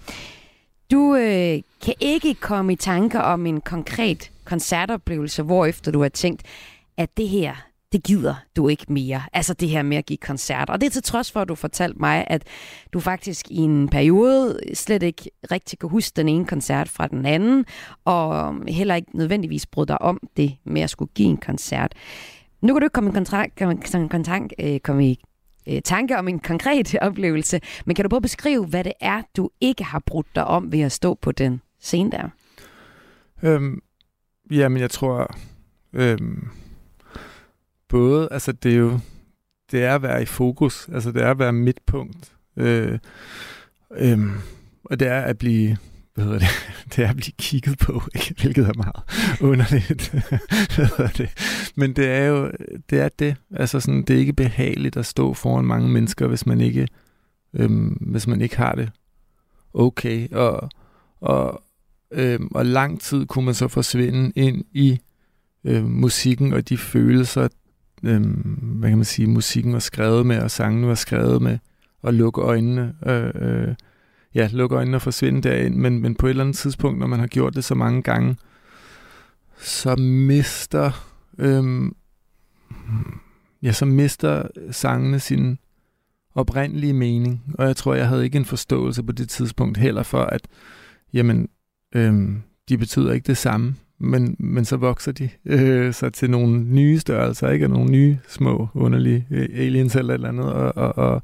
[0.92, 6.10] Du øh, kan ikke komme i tanker om en konkret koncertoplevelse, hvor efter du har
[6.10, 6.42] tænkt,
[6.98, 7.56] at det her,
[7.94, 9.22] det gider du ikke mere.
[9.34, 10.74] Altså det her med at give koncerter.
[10.74, 12.44] Og det er til trods for, at du fortalte mig, at
[12.94, 17.26] du faktisk i en periode slet ikke rigtig kan huske den ene koncert fra den
[17.26, 17.66] anden,
[18.06, 21.94] og heller ikke nødvendigvis brød dig om det med at skulle give en koncert.
[22.62, 23.78] Nu kan du ikke komme i kontrakt, komme,
[24.10, 25.24] kontakt, komme, øh, komme i
[25.70, 29.22] øh, tanke om en konkret oplevelse, men kan du prøve at beskrive, hvad det er,
[29.38, 32.30] du ikke har brudt dig om ved at stå på den scene der?
[33.44, 33.82] Øhm,
[34.52, 35.36] jamen, jeg tror...
[35.94, 36.50] Øhm,
[37.94, 39.00] både, altså det er jo...
[39.72, 40.90] Det er at være i fokus.
[40.94, 42.32] Altså det er at være midtpunkt.
[42.58, 43.00] Øh,
[43.98, 44.20] øh,
[44.84, 45.78] og det er at blive...
[46.14, 46.48] Hvad hedder det?
[46.96, 48.36] Det er at blive kigget på, ikke?
[48.42, 50.10] hvilket er meget underligt.
[50.76, 51.30] hvad hedder det?
[51.76, 52.52] Men det er jo
[52.90, 53.00] det.
[53.00, 53.36] Er det.
[53.56, 56.88] Altså sådan, det er ikke behageligt at stå foran mange mennesker, hvis man ikke,
[57.54, 58.92] øhm, hvis man ikke har det
[59.74, 60.32] okay.
[60.32, 60.70] Og,
[61.22, 61.64] og,
[62.12, 65.00] øhm, og lang tid kunne man så forsvinde ind i
[65.64, 67.48] øhm, musikken og de følelser,
[68.04, 71.58] øhm, hvad kan man sige, musikken var skrevet med, og sangen var skrevet med,
[72.02, 73.76] og lukke øjnene, øh, øh,
[74.36, 77.20] ja, lukke øjnene og forsvinde derind, men, men på et eller andet tidspunkt, når man
[77.20, 78.38] har gjort det så mange gange,
[79.58, 81.96] så mister, øhm,
[83.62, 85.58] ja, så mister sangene sin
[86.36, 90.22] oprindelige mening, og jeg tror, jeg havde ikke en forståelse på det tidspunkt heller for,
[90.24, 90.48] at
[91.14, 91.50] jamen,
[91.96, 96.64] øhm, de betyder ikke det samme, men, men så vokser de øh, så til nogle
[96.64, 97.66] nye størrelser, ikke?
[97.66, 101.22] Og nogle nye, små, underlige øh, aliens eller et eller andet, og, og, og,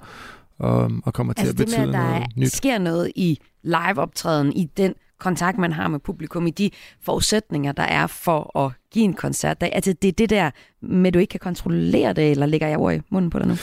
[0.60, 2.52] og, og kommer til Altså at betyde med, at der noget nyt.
[2.52, 6.70] sker noget i liveoptræden, i den kontakt, man har med publikum, i de
[7.02, 9.62] forudsætninger, der er for at give en koncert.
[9.62, 10.52] Der, altså det er det der
[10.82, 13.56] med, du ikke kan kontrollere det, eller lægger jeg ord i munden på dig nu?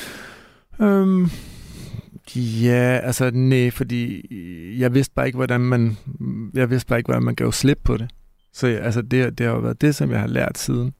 [0.86, 1.30] Øhm,
[2.62, 4.26] ja, altså nej, fordi
[4.80, 5.96] jeg vidste bare ikke, hvordan man,
[6.54, 8.10] jeg vidste bare ikke, hvordan man gav slip på det.
[8.56, 10.94] Så altså, det, det har jo været det, som jeg har lært siden.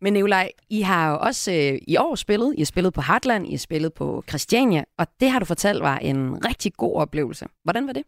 [0.00, 2.54] Men Nikolaj, I har jo også øh, i år spillet.
[2.56, 5.82] I har spillet på Heartland, I har spillet på Christiania, og det har du fortalt
[5.82, 7.46] var en rigtig god oplevelse.
[7.64, 8.02] Hvordan var det?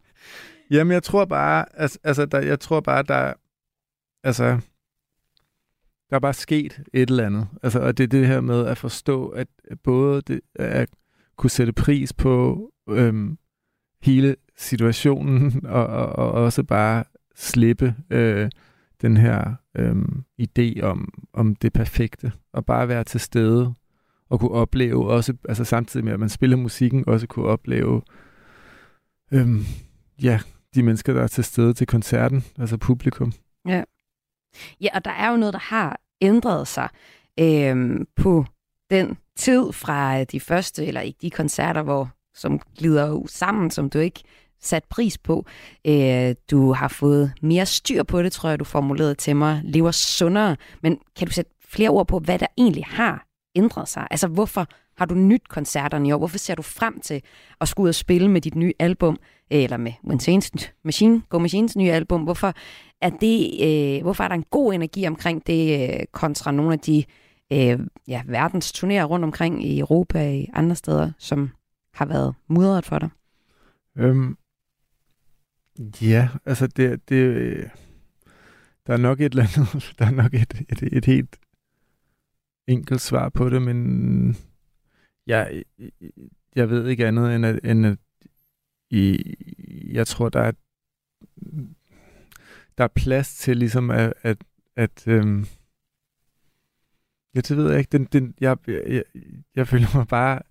[0.71, 3.33] Jamen, jeg tror bare, altså, altså der, jeg tror bare, der,
[4.23, 4.59] altså,
[6.09, 7.47] der er bare sket et eller andet.
[7.63, 9.47] Altså, og det er det her med at forstå, at
[9.83, 10.89] både det, at
[11.37, 13.37] kunne sætte pris på øhm,
[14.01, 17.03] hele situationen, og, og, og også bare
[17.35, 18.49] slippe øh,
[19.03, 23.73] den her øhm, idé om, om det perfekte, og bare være til stede,
[24.29, 28.01] og kunne opleve også, altså samtidig med, at man spiller musikken, også kunne opleve,
[29.31, 29.63] øhm,
[30.21, 30.39] ja,
[30.75, 33.33] de mennesker, der er til stede til koncerten, altså publikum.
[33.67, 33.83] Ja.
[34.81, 36.89] Ja, og der er jo noget, der har ændret sig
[37.39, 38.45] øhm, på
[38.89, 43.71] den tid fra øh, de første, eller ikke de koncerter, hvor som glider jo sammen,
[43.71, 44.23] som du ikke
[44.65, 45.45] sat pris på.
[45.87, 49.61] Øh, du har fået mere styr på det, tror jeg, du formulerede til mig.
[49.63, 50.55] Lever sundere.
[50.83, 54.07] Men kan du sætte flere ord på, hvad der egentlig har ændret sig?
[54.11, 56.17] Altså, hvorfor har du nyt koncerterne i år?
[56.17, 57.21] Hvorfor ser du frem til
[57.61, 59.17] at skulle ud og spille med dit nye album,
[59.53, 62.21] øh, eller med Wentzens Machine, Go Machines nye album?
[62.21, 62.53] Hvorfor
[63.01, 66.79] er, det, øh, hvorfor er der en god energi omkring det, øh, kontra nogle af
[66.79, 67.03] de
[67.53, 71.49] øh, ja, verdens turnerer rundt omkring i Europa og andre steder, som
[71.93, 73.09] har været mudret for dig?
[73.97, 74.37] Øhm,
[76.01, 77.71] ja, altså det, det,
[78.87, 81.39] der er nok et eller andet, der er nok et, et, et helt
[82.67, 84.37] enkelt svar på det, men
[85.27, 85.63] jeg,
[86.55, 87.97] jeg ved ikke andet end at, end at
[88.89, 89.35] i,
[89.93, 90.51] jeg tror, der er,
[92.77, 94.37] der er plads til ligesom at, at,
[94.75, 95.45] at øhm,
[97.35, 99.03] ja, det ved jeg ikke, den, den, jeg, jeg,
[99.55, 100.41] jeg føler mig bare,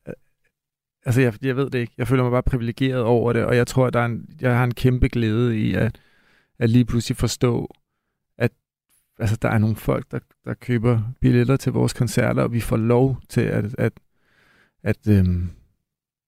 [1.05, 3.67] altså jeg, jeg ved det ikke, jeg føler mig bare privilegeret over det, og jeg
[3.67, 6.01] tror, at der er en, jeg har en kæmpe glæde i at,
[6.59, 7.75] at lige pludselig forstå,
[8.39, 8.51] at
[9.19, 12.77] altså, der er nogle folk, der, der køber billetter til vores koncerter, og vi får
[12.77, 13.93] lov til at, at,
[14.83, 15.51] at øhm,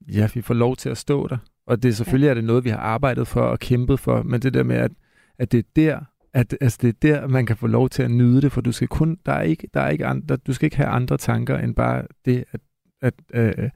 [0.09, 1.39] ja, vi får lov til at stå der.
[1.67, 4.55] Og det selvfølgelig er det noget, vi har arbejdet for og kæmpet for, men det
[4.55, 4.93] der med, at,
[5.39, 6.01] at det er der,
[6.33, 8.73] at altså det er der, man kan få lov til at nyde det, for du
[8.73, 11.59] skal kun, der er ikke, der er ikke andre, du skal ikke have andre tanker
[11.59, 12.61] end bare det, at,
[13.03, 13.71] at, øh,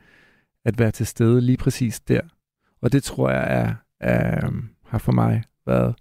[0.68, 2.20] at være til stede lige præcis der.
[2.80, 4.50] Og det tror jeg er, er,
[4.84, 5.94] har for mig været,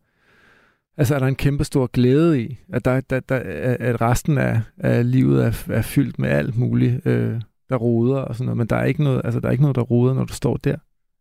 [0.98, 3.40] altså er der en kæmpe stor glæde i, at, der, der, der,
[3.80, 8.36] at resten af, af livet er, er fyldt med alt muligt, øh, der roder og
[8.36, 10.26] sådan noget, men der er ikke noget, altså der er ikke noget, der roder, når
[10.26, 10.76] du står der.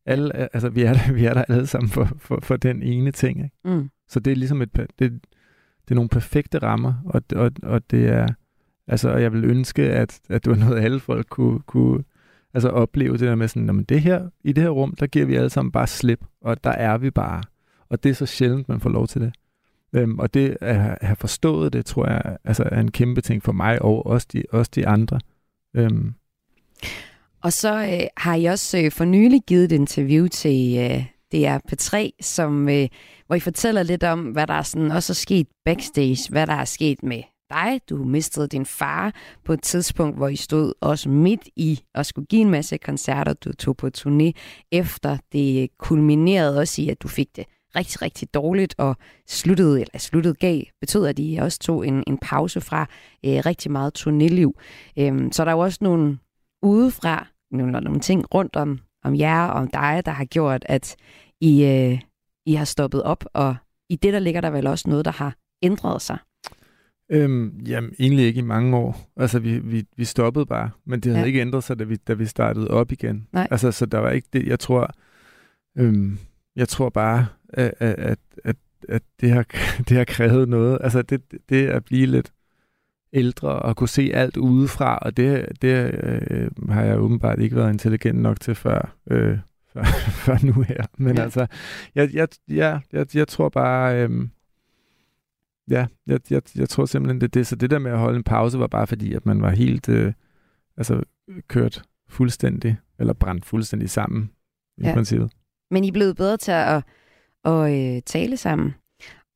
[0.06, 3.12] Alle, altså vi er der, vi er der alle sammen for, for, for den ene
[3.12, 3.56] ting, ikke?
[3.64, 3.90] Mm.
[4.08, 8.08] Så det er ligesom et, det, det er nogle perfekte rammer, og, og, og det
[8.08, 8.26] er,
[8.86, 12.04] altså jeg vil ønske, at, at det var noget, alle folk kunne, kunne
[12.54, 15.26] altså opleve det der med sådan, men det her, i det her rum, der giver
[15.26, 17.42] vi alle sammen bare slip, og der er vi bare.
[17.88, 19.32] Og det er så sjældent, man får lov til det.
[19.92, 23.52] Øhm, og det at have- forstået det, tror jeg, altså er en kæmpe ting for
[23.52, 25.20] mig, og også de, også de andre.
[25.76, 26.14] Øhm,
[27.42, 31.58] Og så øh, har jeg også øh, for nylig givet et interview til øh, DR
[31.72, 32.88] P3, som, øh,
[33.26, 36.52] hvor I fortæller lidt om, hvad der er sådan også er sket backstage, hvad der
[36.54, 37.80] er sket med dig.
[37.90, 42.26] Du mistede din far på et tidspunkt, hvor I stod også midt i og skulle
[42.26, 43.32] give en masse koncerter.
[43.32, 44.32] Du tog på turné
[44.72, 45.16] efter.
[45.32, 50.34] Det kulminerede også i, at du fik det rigtig, rigtig dårligt, og sluttede, eller sluttede
[50.34, 52.80] gav, betød, at I også tog en, en pause fra
[53.24, 54.52] øh, rigtig meget turnéliv.
[54.98, 56.18] Øhm, så der er jo også nogle
[56.62, 60.96] udefra, nogle, nogle ting rundt om, om jer og om dig, der har gjort, at
[61.40, 62.00] I, øh,
[62.46, 63.56] I har stoppet op, og
[63.88, 66.18] i det, der ligger der vel også noget, der har ændret sig.
[67.10, 69.10] Øhm, jamen, egentlig ikke i mange år.
[69.16, 71.26] Altså, vi, vi, vi stoppede bare, men det havde Ja.
[71.26, 73.26] ikke ændret sig, da vi, da vi startede op igen.
[73.32, 73.48] Nej.
[73.50, 74.90] Altså, så der var ikke det, jeg tror,
[75.78, 76.18] øhm,
[76.56, 78.56] jeg tror bare, at, at, at,
[78.88, 79.44] at det, har,
[79.88, 80.78] det har krævet noget.
[80.80, 82.32] Altså, det, det at blive lidt
[83.12, 85.94] ældre og kunne se alt udefra, og det, det
[86.30, 89.38] øh, har jeg åbenbart ikke været intelligent nok til før, øh,
[89.72, 90.82] før, før nu her.
[90.98, 91.22] Men Ja.
[91.22, 91.46] altså,
[91.94, 94.02] jeg, jeg, ja, jeg, jeg tror bare...
[94.02, 94.28] Øh,
[95.70, 97.46] Ja, jeg, jeg, jeg tror simpelthen, det er det.
[97.46, 99.88] Så det der med at holde en pause var bare fordi, at man var helt
[99.88, 100.12] øh,
[100.76, 101.02] altså,
[101.48, 104.30] kørt fuldstændig, eller brændt fuldstændig sammen
[104.78, 104.92] i Ja.
[104.94, 105.32] princippet.
[105.70, 106.82] Men I er blevet bedre til at,
[107.44, 108.74] at øh, tale sammen.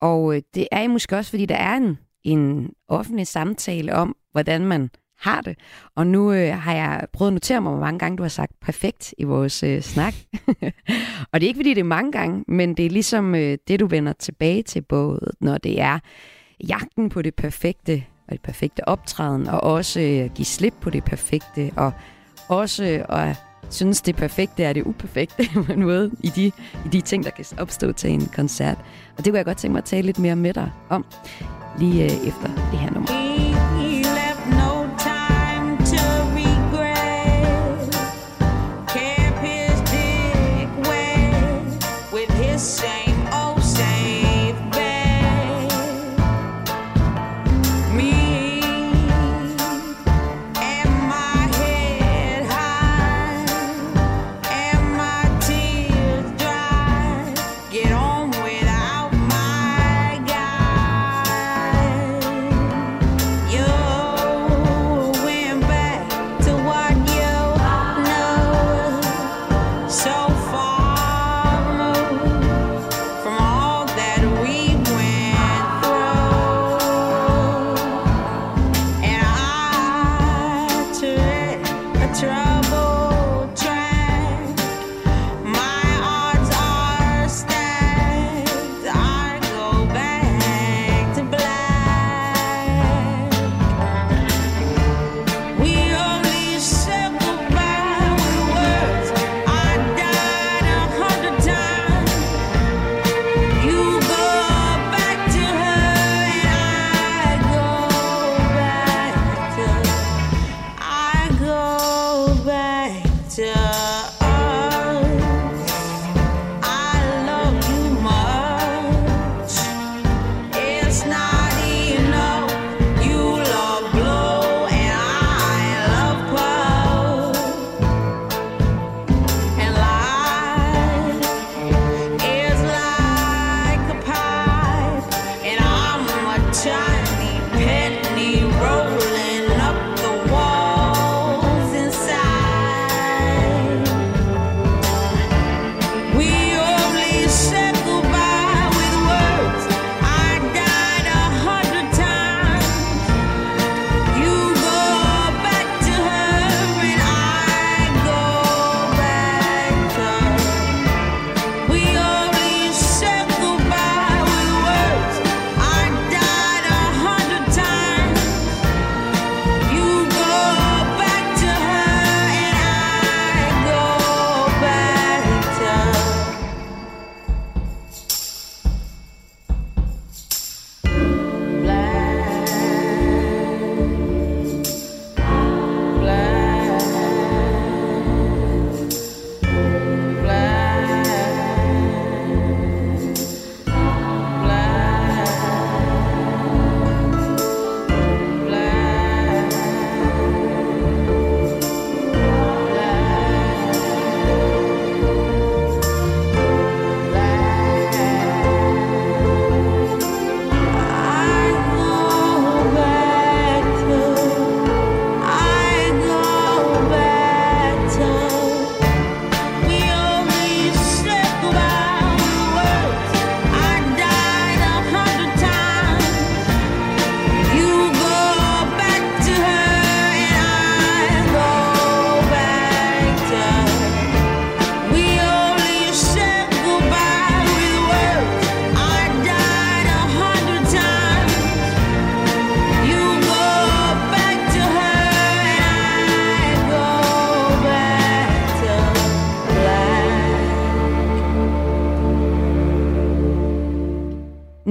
[0.01, 4.17] Og øh, det er I måske også, fordi der er en, en offentlig samtale om,
[4.33, 4.91] hvordan man
[5.21, 5.59] har det.
[5.97, 8.53] Og nu øh, har jeg prøvet at notere mig, hvor mange gange du har sagt
[8.61, 10.15] perfekt i vores øh, snak.
[11.33, 13.81] og det er ikke, fordi det er mange gange, men det er ligesom øh, det,
[13.81, 15.99] du vender tilbage til, både når det er
[16.69, 21.05] jagten på det perfekte, og det perfekte optræden, og også øh, give slip på det
[21.05, 21.93] perfekte, og
[22.49, 23.37] også øh, at
[23.71, 26.47] synes, det perfekte er det uperfekte på en måde i de,
[26.87, 28.79] i de ting, der kan opstå til en koncert.
[29.19, 31.05] Og det kunne jeg godt tænke mig at tale lidt mere med dig om,
[31.79, 33.60] lige øh, efter det her nummer.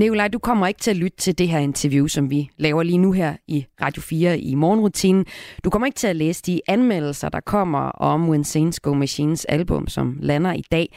[0.10, 2.98] Nikolaj, du kommer ikke til at lytte til det her interview, som vi laver lige
[2.98, 5.26] nu her i Radio 4 i morgenrutinen.
[5.64, 9.46] Du kommer ikke til at læse de anmeldelser, der kommer om When Saints Go Machines
[9.46, 10.96] album, som lander i dag.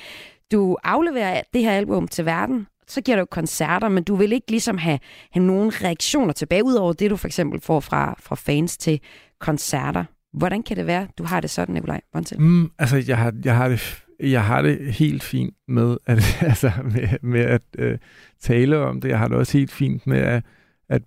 [0.53, 4.51] Du afleverer det her album til verden, så giver du koncerter, men du vil ikke
[4.51, 4.99] ligesom have,
[5.33, 9.01] have nogen reaktioner tilbage, udover det, du for eksempel får fra, fra fans til
[9.41, 10.05] koncerter.
[10.33, 12.41] Hvordan kan det være, du har det sådan, Nikolaj Montel?
[12.41, 16.19] Mm, altså, jeg har, jeg har det jeg har det helt fint med at,
[16.51, 17.99] altså, med, med at øh,
[18.41, 19.09] tale om det.
[19.09, 20.45] Jeg har det også helt fint med at,
[20.89, 21.03] at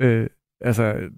[0.00, 0.26] øh,
[0.60, 1.10] altså,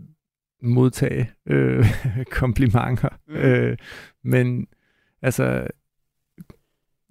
[0.62, 1.86] modtage øh,
[2.40, 3.08] komplimenter.
[3.28, 3.34] Mm.
[3.34, 3.76] Øh,
[4.24, 4.66] men
[5.22, 5.66] altså,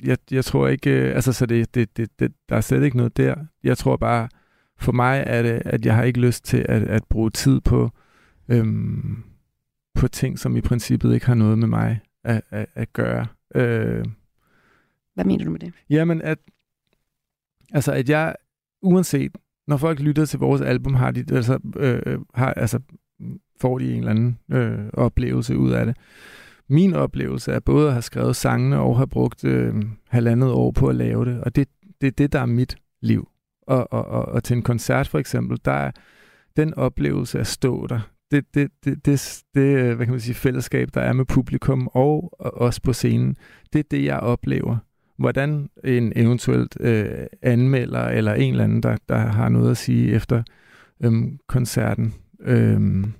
[0.04, 2.98] jeg, jeg tror ikke, øh, altså, så det, det, det, det, der er slet ikke
[2.98, 3.36] noget der.
[3.64, 4.30] Jeg tror bare,
[4.80, 7.92] for mig er det, at jeg har ikke lyst til at, at bruge tid på,
[8.50, 9.24] øhm,
[9.96, 13.28] på ting, som i princippet ikke har noget med mig at, at, at gøre.
[13.56, 14.06] Øh,
[15.14, 15.74] Hvad mener du med det?
[15.90, 16.38] Jamen, at,
[17.74, 18.36] altså, at jeg,
[18.82, 19.38] uanset,
[19.68, 22.80] når folk lytter til vores album, har de, altså, øh, har, altså,
[23.62, 25.98] får de en eller anden øh, oplevelse ud af det.
[26.70, 29.76] Min oplevelse er både at have skrevet sangene og have brugt øh,
[30.10, 31.68] halvandet år på at lave det, og det,
[32.02, 33.30] det er det, der er mit liv.
[33.62, 35.92] Og, og, og, og til en koncert for eksempel, der er
[36.58, 38.00] den oplevelse at stå der,
[38.32, 42.34] det, det, det, det, det hvad kan man sige, fællesskab, der er med publikum og,
[42.40, 43.36] og også på scenen,
[43.74, 44.78] det er det, jeg oplever.
[45.18, 50.12] Hvordan en eventuelt øh, anmelder eller en eller anden, der, der har noget at sige
[50.12, 50.44] efter
[51.04, 53.14] øhm, koncerten, øhm,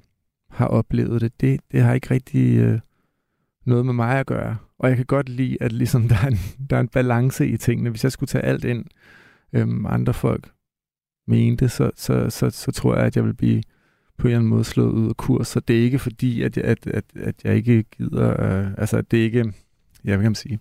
[0.50, 2.80] har oplevet det, det, det har ikke rigtig øh,
[3.66, 4.58] noget med mig at gøre.
[4.80, 6.38] Og jeg kan godt lide, at ligesom der er en,
[6.70, 7.90] der er en balance i tingene.
[7.90, 8.86] Hvis jeg skulle tage alt ind,
[9.54, 10.52] øhm, andre folk
[11.28, 13.62] mente, så, så, så, så tror jeg, at jeg vil blive
[14.18, 15.48] på en eller anden måde slået ud af kurs.
[15.48, 18.44] Så det er ikke fordi, at jeg, at, at, at jeg ikke gider...
[18.44, 19.54] Øh, altså, det er ikke...
[20.06, 20.60] Ja, hvad kan man sige?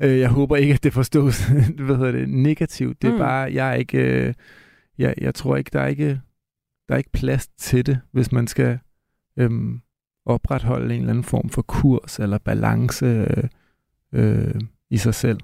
[0.00, 1.44] Øh, jeg håber ikke, at det forstås
[1.86, 3.02] hvad hedder det, negativt.
[3.02, 3.18] Det er Mm.
[3.18, 3.24] mm.
[3.24, 3.98] bare, jeg er ikke...
[3.98, 4.34] Øh,
[4.98, 6.20] jeg, jeg tror ikke, der er ikke,
[6.88, 8.78] der er ikke plads til det, hvis man skal
[9.38, 9.80] øhm,
[10.26, 13.44] opretholde en eller anden form for kurs eller balance øh,
[14.12, 14.54] øh,
[14.90, 15.38] i sig selv.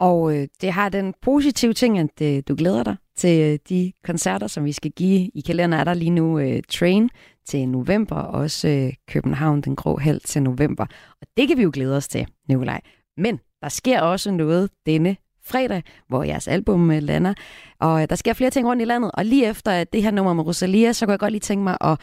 [0.00, 3.92] Og øh, det har den positive ting, at øh, du glæder dig til øh, de
[4.04, 5.30] koncerter, som vi skal give.
[5.34, 7.10] I kalenderen er der lige nu øh, Train
[7.46, 10.86] til november, og også øh, København, den grå Hal til november.
[11.20, 12.80] Og det kan vi jo glæde os til, Nikolaj.
[13.16, 17.34] Men der sker også noget denne fredag, hvor jeres album øh, lander.
[17.80, 19.10] Og øh, der sker flere ting rundt i landet.
[19.14, 21.64] Og lige efter øh, det her nummer med Rosalia, så kunne jeg godt lige tænke
[21.64, 21.98] mig at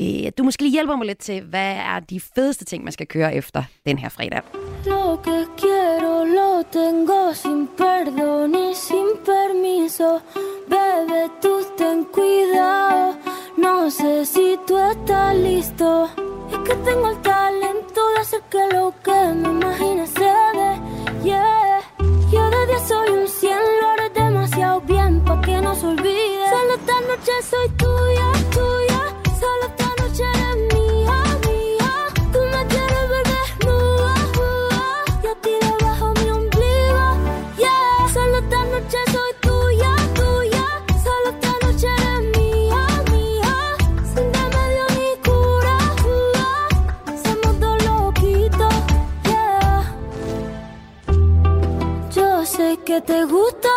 [0.00, 3.06] øh, du måske lige hjælper mig lidt til, hvad er de fedeste ting, man skal
[3.06, 4.42] køre efter den her fredag?
[4.86, 10.08] Lo que quiero lo tengo sin perdón y sin permiso.
[10.72, 13.14] Bebe, tú ten cuidado.
[13.64, 15.88] No sé si tú estás listo.
[16.52, 20.70] Es que tengo el talento de hacer que lo que me imaginas se dé.
[21.28, 21.80] Yeah.
[22.32, 26.44] Yo de día soy un cien, lo haré demasiado bien pa' que no se olvide.
[26.52, 28.83] Solo esta noche soy tuya, tuya.
[53.06, 53.68] Te gusta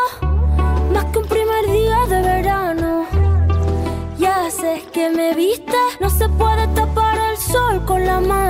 [0.93, 3.05] más que un primer día de verano.
[4.17, 8.46] Ya sé que me viste, no se puede tapar el sol con la mano.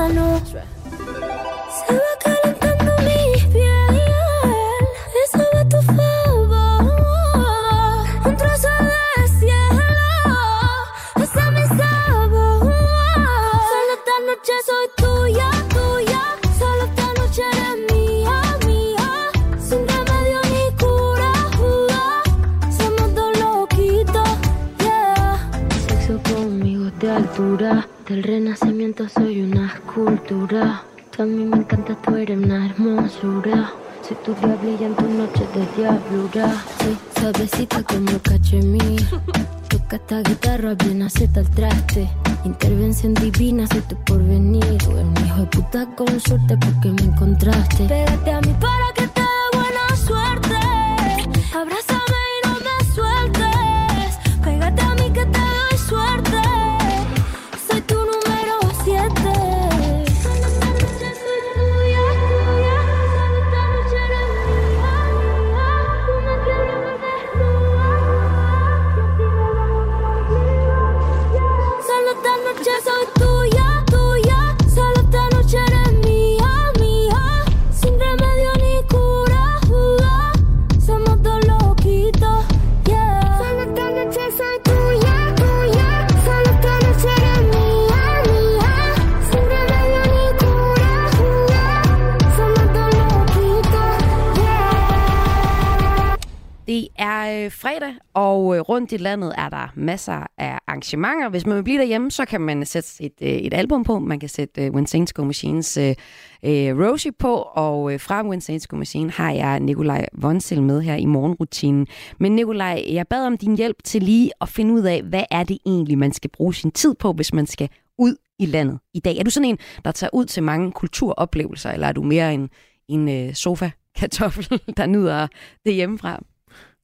[97.78, 101.30] Fredag, og øh, rundt i landet er der masser af arrangementer.
[101.30, 104.00] Hvis man vil blive derhjemme, så kan man sætte et, øh, et album på.
[104.00, 105.96] Man kan sætte øh, When Saints Go Machines øh,
[106.44, 110.82] øh, Rosie på, og øh, fra When Saints Go Machine har jeg Nikolaj Vonsel med
[110.82, 111.88] her i morgenrutinen.
[112.20, 115.44] Men Nikolaj, jeg bad om din hjælp til lige at finde ud af, hvad er
[115.44, 119.00] det egentlig, man skal bruge sin tid på, hvis man skal ud i landet i
[119.00, 119.18] dag.
[119.18, 122.50] Er du sådan en, der tager ud til mange kulturoplevelser, eller er du mere en,
[122.88, 125.28] en sofa-kartoffel, der nyder
[125.66, 126.24] det hjemmefra?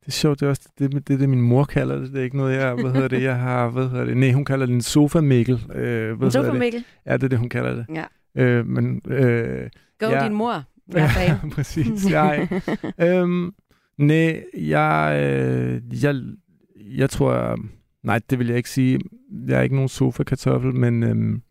[0.06, 2.12] Det er sjovt, det er også det, det, det, det min mor kalder det.
[2.14, 4.46] Det er ikke noget, jeg, hvad hedder det, jeg har, hvad hedder det, nej, hun
[4.46, 5.54] kalder det en sofa-mikkel.
[5.76, 6.34] Øh, hvad En det?
[6.34, 6.84] sofa-mikkel?
[7.06, 7.86] Ja, det er det, hun kalder det.
[7.96, 8.04] Ja.
[8.44, 10.24] Øh, men, øh, Go ja.
[10.26, 10.64] din mor.
[10.94, 11.10] Dag.
[11.28, 12.12] Ja, præcis.
[12.12, 12.62] Jeg,
[13.02, 13.54] øhm,
[13.98, 16.16] nej, jeg, øh, jeg,
[16.98, 17.58] jeg tror,
[18.04, 19.00] nej, det vil jeg ikke sige.
[19.48, 21.42] Jeg er ikke nogen sofa-kartoffel, men, øhm,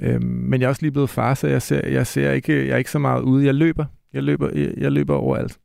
[0.00, 2.72] øhm, men jeg er også lige blevet far, så jeg ser, jeg ser ikke, jeg
[2.74, 3.46] er ikke så meget ude.
[3.46, 5.58] Jeg løber, jeg løber, jeg, jeg løber overalt.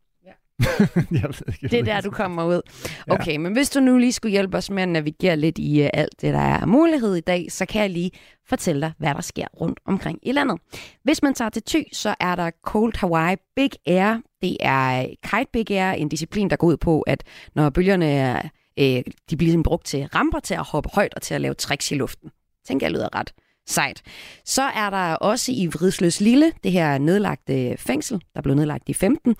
[0.59, 0.65] Ja.
[1.21, 2.61] jeg ved ikke, jeg Det er der, du kommer ud.
[3.07, 3.13] Ja.
[3.13, 5.89] Okay, men hvis du nu lige skulle hjælpe os med at navigere lidt i uh,
[5.93, 8.11] alt det, der er mulighed i dag, så kan jeg lige
[8.47, 10.59] fortælle dig, hvad der sker rundt omkring i landet.
[11.03, 14.21] Hvis man tager til Thy, så er der Cold Hawaii Big Air.
[14.41, 17.23] Det er Kite Big Air, en disciplin, der går ud på, at
[17.55, 18.41] når bølgerne er,
[18.79, 18.85] øh,
[19.29, 21.91] de bliver ligesom brugt til ramper til at hoppe højt og til at lave tricks
[21.91, 22.31] i luften.
[22.67, 23.33] Tænker jeg lyder ret
[23.67, 24.01] sejt.
[24.45, 28.93] Så er der også i Vridsløs Lille, det her nedlagte fængsel, der blev nedlagt i
[28.93, 29.35] 15.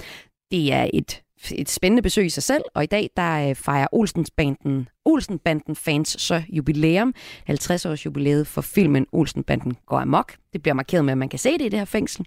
[0.54, 3.88] Det er et, et spændende besøg i sig selv, og i dag der øh, fejrer
[3.92, 7.14] Olsenbanden, Olsenbanden fans så jubilæum,
[7.46, 10.34] 50 års jubilæet for filmen Olsenbanden går amok.
[10.54, 12.26] Det bliver markeret med, at man kan se det i det her fængsel.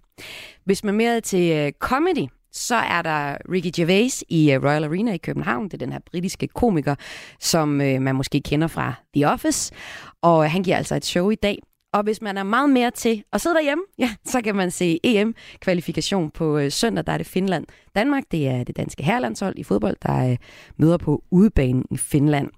[0.64, 5.12] Hvis man mere til øh, comedy, så er der Ricky Gervais i øh, Royal Arena
[5.12, 5.64] i København.
[5.64, 6.94] Det er den her britiske komiker,
[7.40, 9.74] som øh, man måske kender fra The Office.
[10.22, 11.58] Og han giver altså et show i dag.
[11.96, 15.00] Og hvis man er meget mere til at sidde derhjemme, ja, så kan man se
[15.04, 17.06] EM-kvalifikation på øh, søndag.
[17.06, 17.66] Der er det Finland.
[17.94, 20.36] Danmark, det er det danske herrelandshold i fodbold, der øh,
[20.76, 22.50] møder på udebanen i Finland.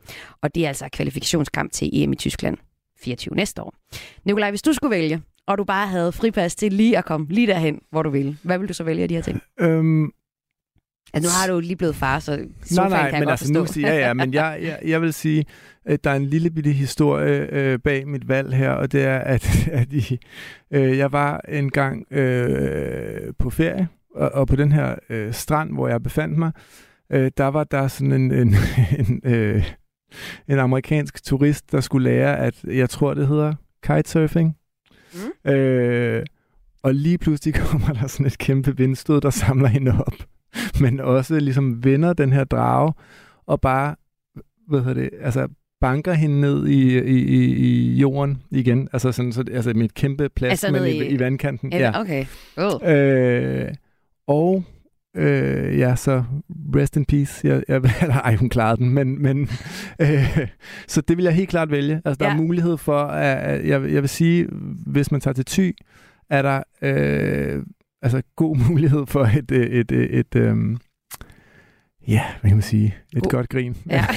[0.43, 2.57] Og det er altså kvalifikationskamp til EM i Tyskland
[3.01, 3.75] 24 næste år.
[4.25, 7.47] Nikolaj, hvis du skulle vælge, og du bare havde fripas til lige at komme lige
[7.47, 9.41] derhen, hvor du ville, hvad vil du så vælge af de her ting?
[9.61, 10.13] Øhm,
[11.15, 13.53] Altså, nu har du lige blevet far, så Nej, sofaen nej, kan jeg men altså
[13.53, 13.73] nu forstå.
[13.73, 15.45] siger ja, ja, men jeg, jeg, jeg vil sige,
[15.85, 19.19] at der er en lille bitte historie øh, bag mit valg her, og det er,
[19.19, 20.19] at, at I,
[20.71, 25.89] øh, jeg var engang øh, på ferie, og, og på den her øh, strand, hvor
[25.89, 26.53] jeg befandt mig,
[27.13, 28.55] øh, der var der sådan en, en,
[28.99, 29.65] en, øh,
[30.49, 34.57] en amerikansk turist, der skulle lære, at jeg tror, det hedder kitesurfing.
[35.15, 35.51] Mm.
[35.51, 36.27] Øh,
[36.83, 40.15] og lige pludselig kommer der sådan et kæmpe vindstød, der samler hende op.
[40.81, 42.93] Men også ligesom vender den her drage,
[43.47, 43.97] og bare,
[44.69, 45.49] hvad hedder det, altså
[45.81, 48.89] banker hende ned i, i, i, i jorden igen.
[48.93, 51.73] Altså, sådan, så, altså med et kæmpe plads, Altså men i, i- i vandkanten.
[51.73, 52.25] Ja, okay.
[52.57, 52.93] Oh.
[52.93, 53.69] Øh,
[54.27, 54.65] og
[55.17, 56.25] øh, ja, så
[56.77, 57.49] rest in peace.
[57.49, 59.41] Jeg, jeg, eller, ej, hun klarede den, men, men
[60.03, 60.39] øh,
[60.89, 62.03] så det vil jeg helt klart vælge.
[62.05, 62.33] Altså, der Ja.
[62.33, 64.49] er mulighed for, at, at jeg, jeg vil sige,
[64.87, 65.77] hvis man tager til Thy,
[66.31, 67.63] er der øh,
[68.03, 70.79] altså god mulighed for et, et, et, et, et øhm,
[72.09, 73.77] ja, hvad kan man sige, et God- godt grin.
[73.91, 74.05] Ja.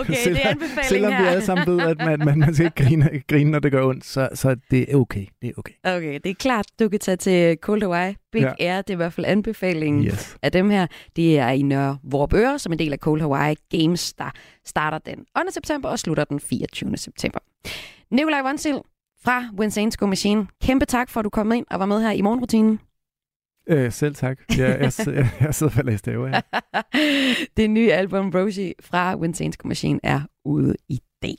[0.00, 2.84] Okay, det er anbefaling Selvom vi alle sammen ved, at man, man, man skal ikke
[2.84, 5.26] grine, grine, når det gør ondt, så, så det er okay.
[5.42, 5.72] Det er okay.
[5.84, 8.14] Okay, det er klart, du kan tage til Cold Hawaii.
[8.32, 8.52] Big Ja.
[8.60, 10.36] Air, det er i hvert fald anbefalingen Yes.
[10.42, 10.86] af dem her.
[11.16, 14.30] Det er i Nørre Vorupøre, som en del af Cold Hawaii Games, der
[14.66, 15.52] starter den 8.
[15.52, 16.96] september og slutter den 24.
[16.96, 17.38] september.
[18.10, 18.74] Nikolaj Vonsil
[19.24, 19.44] fra
[19.98, 20.46] Go Machine.
[20.62, 22.80] Kæmpe tak for, at du kom ind og var med her i morgenrutinen.
[23.66, 24.38] Øh, selv tak.
[24.58, 26.40] Jeg, jeg, jeg, jeg sidder og læser det ja.
[27.56, 31.36] det nye album Rosie fra Go Machine er ude i dag.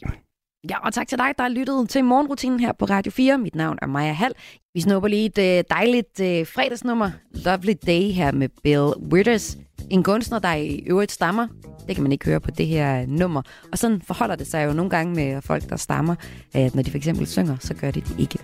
[0.70, 3.38] Ja, og tak til dig, der har lyttet til morgenrutinen her på Radio 4.
[3.38, 4.34] Mit navn er Maja Hall.
[4.74, 7.12] Vi snupper lige et øh, dejligt øh, fredagsnummer.
[7.46, 9.58] Lovely Day her med Bill Withers.
[9.94, 11.48] En kunstner, der i øvrigt stammer.
[11.88, 13.42] Det kan man ikke høre på det her nummer.
[13.72, 16.16] Og sådan forholder det sig jo nogle gange med folk, der stammer.
[16.54, 18.40] At når de for eksempel synger, så gør det ikke.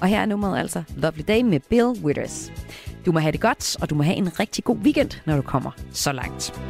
[0.00, 2.52] Og her er nummeret altså Lovely Day med Bill Withers.
[3.06, 5.42] Du må have det godt, og du må have en rigtig god weekend, når du
[5.42, 6.60] kommer så langt.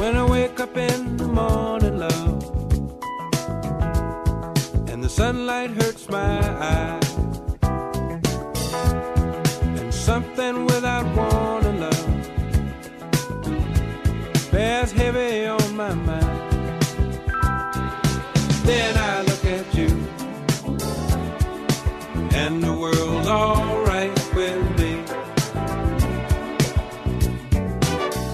[0.00, 2.42] When I wake up in the morning, love,
[4.92, 7.18] and the sunlight hurts my eyes,
[9.78, 10.73] and something
[14.84, 16.82] bears heavy on my mind.
[18.64, 19.88] Then I look at you,
[22.34, 25.02] and the world's alright with me.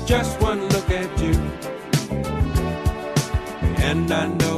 [0.07, 1.35] Just one look at you,
[3.89, 4.50] and I know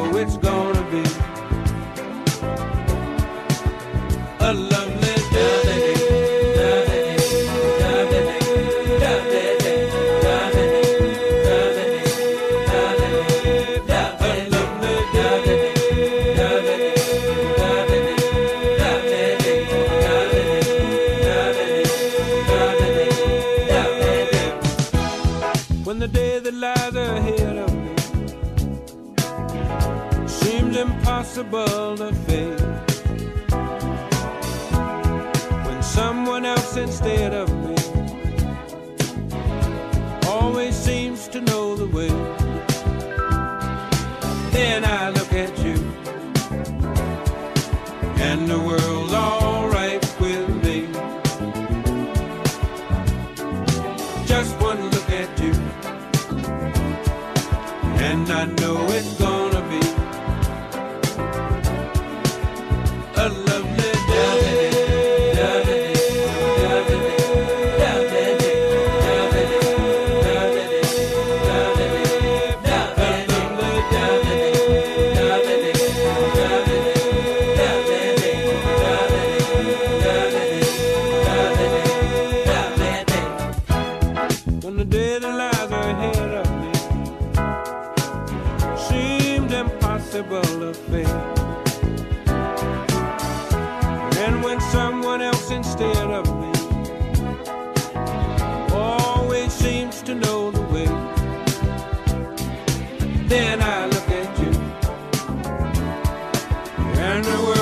[107.13, 107.62] and